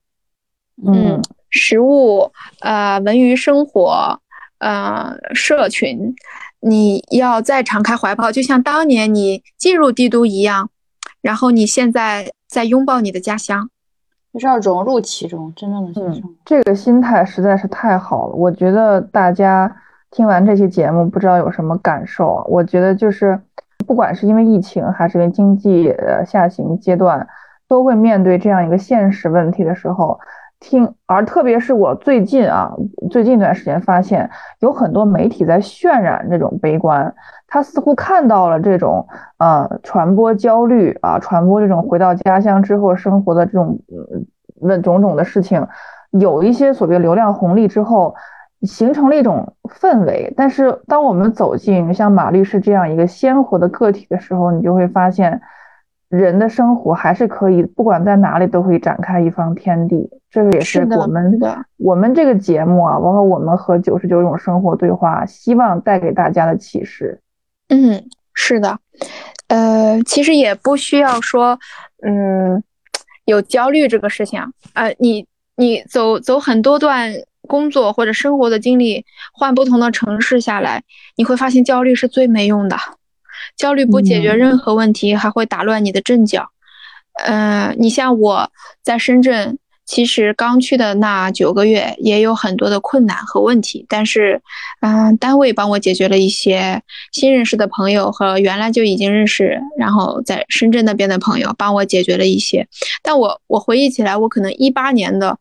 [0.86, 4.20] 嗯，食物，呃，文娱生活，
[4.58, 6.14] 呃，社群，
[6.60, 10.68] 你要再敞开怀抱，就像当年你进入帝都一样，
[11.22, 13.70] 然后你现在在拥抱你的家乡，
[14.34, 18.34] 就是要融入其中，真正的嗯，这个心态实在是太好了。
[18.34, 19.74] 我觉得大家
[20.16, 22.42] 听完这期节目，不知道有什么感受？
[22.48, 23.38] 我觉得就是，
[23.86, 25.94] 不管是因为疫情，还是因为经济
[26.24, 27.28] 下行阶段，
[27.68, 30.18] 都会面对这样一个现实问题的时候。
[30.58, 32.74] 听，而特别是我最近啊，
[33.10, 34.30] 最近一段时间发现，
[34.60, 37.14] 有很多媒体在渲染这种悲观，
[37.46, 39.06] 他似乎看到了这种
[39.36, 43.78] 呃传播焦虑啊，传播这种回到家乡之后生活的这种
[44.62, 45.66] 问种种的事情，
[46.12, 48.14] 有一些所谓流量红利之后，
[48.62, 50.32] 形成了一种氛围。
[50.36, 55.40] 但是当我们走进像马律师这样一个鲜活的个体的时候，你就会发现。
[56.08, 60.08] 人的生活还是可以，不管在哪里都可以展开一方天地。
[60.30, 61.36] 这个也是我们
[61.78, 67.20] 我们这个节目啊，包括我们和九十九种生活对话，希望带给大家的启示。
[67.70, 68.00] 嗯，
[68.34, 68.78] 是的，
[69.48, 71.58] 呃，其实也不需要说，
[72.06, 72.62] 嗯，
[73.24, 74.46] 有焦虑这个事情啊。
[74.74, 75.26] 呃，你
[75.56, 77.10] 你走走很多段
[77.46, 80.82] 工作或者生活的经历，换不同的城市下来，
[81.16, 82.76] 你会发现焦虑是最没用的。
[83.56, 86.50] 焦虑不解决任何问题，还会打乱你的阵脚。
[87.24, 88.50] 呃，你像我
[88.82, 94.42] 在深圳，其实刚去的那九个月也有很多的困难和问题，但是，
[94.80, 96.82] 嗯、呃，单位帮我解决了一些，
[97.12, 102.66] 新认识的朋友和原来就已经认识，然后在深圳那边的朋友帮我解决了一些。
[103.02, 105.38] 但我我回忆起来，我可能一八年的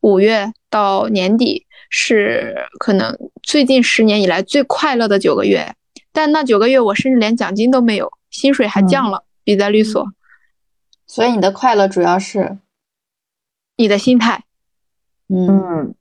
[0.00, 5.74] 五月到年底是可能最近十年以来最快乐的九个月。
[6.12, 10.04] 但那九个月，我甚至连奖金都没有，薪水还降了，嗯、比在律所。
[11.06, 12.58] 所以你的快乐主要是
[13.76, 14.44] 你的心态。
[15.28, 15.94] 嗯，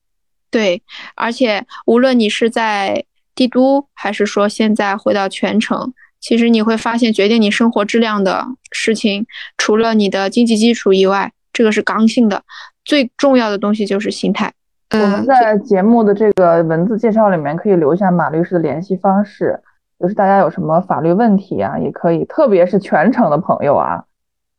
[0.49, 0.81] 对，
[1.15, 9.27] 而且无论你是在帝都，还是说现在回到全城，其实你会发现，决定你生活质量的事情，
[9.57, 12.43] 除了你的经济基础以外，这个是刚性的，
[12.87, 14.51] 最重要的东西就是心态。
[14.91, 19.59] 我们在节目的这个文字介绍里面可以留下马律师的联系方式。
[19.99, 24.03] 就是大家有什么法律问题啊，也可以，特别是全程的朋友啊。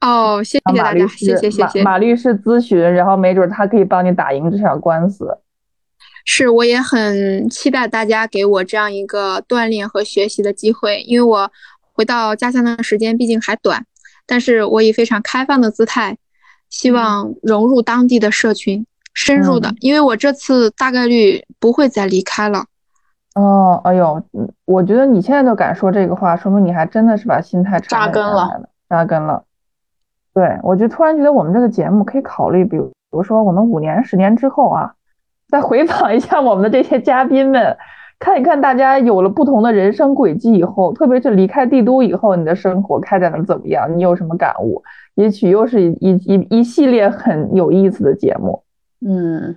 [0.00, 1.80] 哦，谢谢大家，谢谢谢谢。
[1.82, 5.38] 马马律师咨询，然后没准他可以帮你打赢这场官司。
[6.24, 11.48] 是，我也很期待大家给我这样一个锻炼和学习的机会，因为我
[11.94, 13.86] 回到家乡的时间毕竟还短，
[14.26, 16.18] 但是我以非常开放的姿态，
[16.70, 22.64] 希望融入当地的社群，深入的，嗯、因为我这次大概率不会再离开了。
[23.34, 24.20] 哦，哎呦，
[24.64, 28.48] 我觉得你现在都敢说这个话，说明你还真的是把心态扎根了，
[28.88, 29.44] 扎根了。
[30.34, 34.94] 对，我就突然觉得我们这个节目可以考虑，比如，比如说我们五年、十年之后啊，
[35.48, 37.76] 再回访一下我们的这些嘉宾们，
[38.18, 43.96] 看一看大家有了不同的人生轨迹以后，特别是离开帝都以后，你的生活开展的怎么样？
[43.96, 44.82] 你有什么感悟？
[45.18, 48.62] 也许又是一一一系列很有意思的节目。
[49.04, 49.56] 嗯。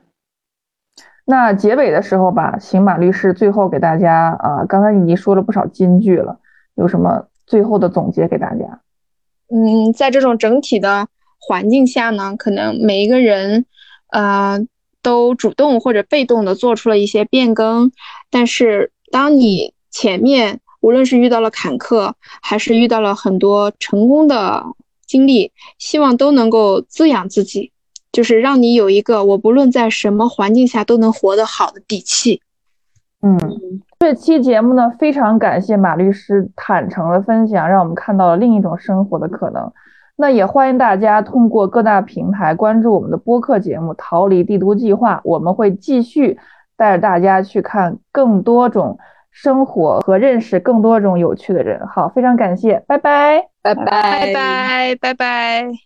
[1.24, 6.40] 那结尾的时候吧，刑马律师最后给大家啊，刚才已经说了不少金句了，
[6.74, 8.82] 有什么最后的总结给大家？
[9.50, 11.08] 嗯，在这种整体的
[11.40, 13.66] 环境下呢，可能每一个人，
[14.12, 14.60] 呃，
[15.04, 17.92] 都主动或者被动的做出了一些变更，
[18.32, 24.66] 但是当你前面无论是遇到了坎坷，还是遇到了很多成功的
[25.12, 27.74] 经历，希望都能够滋养自己。
[28.14, 32.42] 就是让你有一个我不论在什么环境下都能活得好的底气。
[33.22, 33.38] 嗯，
[34.00, 39.72] 这期节目呢，非常感谢马律师坦诚的分享，让我们看到了另一种生活的可能。
[40.18, 46.38] 那也欢迎大家通过各大平台关注我们的播客节目《逃离帝都计划》，我们会继续
[46.76, 48.98] 带着大家去看更多种
[49.32, 51.88] 生活和认识更多种有趣的人。
[51.88, 55.82] 好，非常感谢，拜拜，拜拜拜拜拜。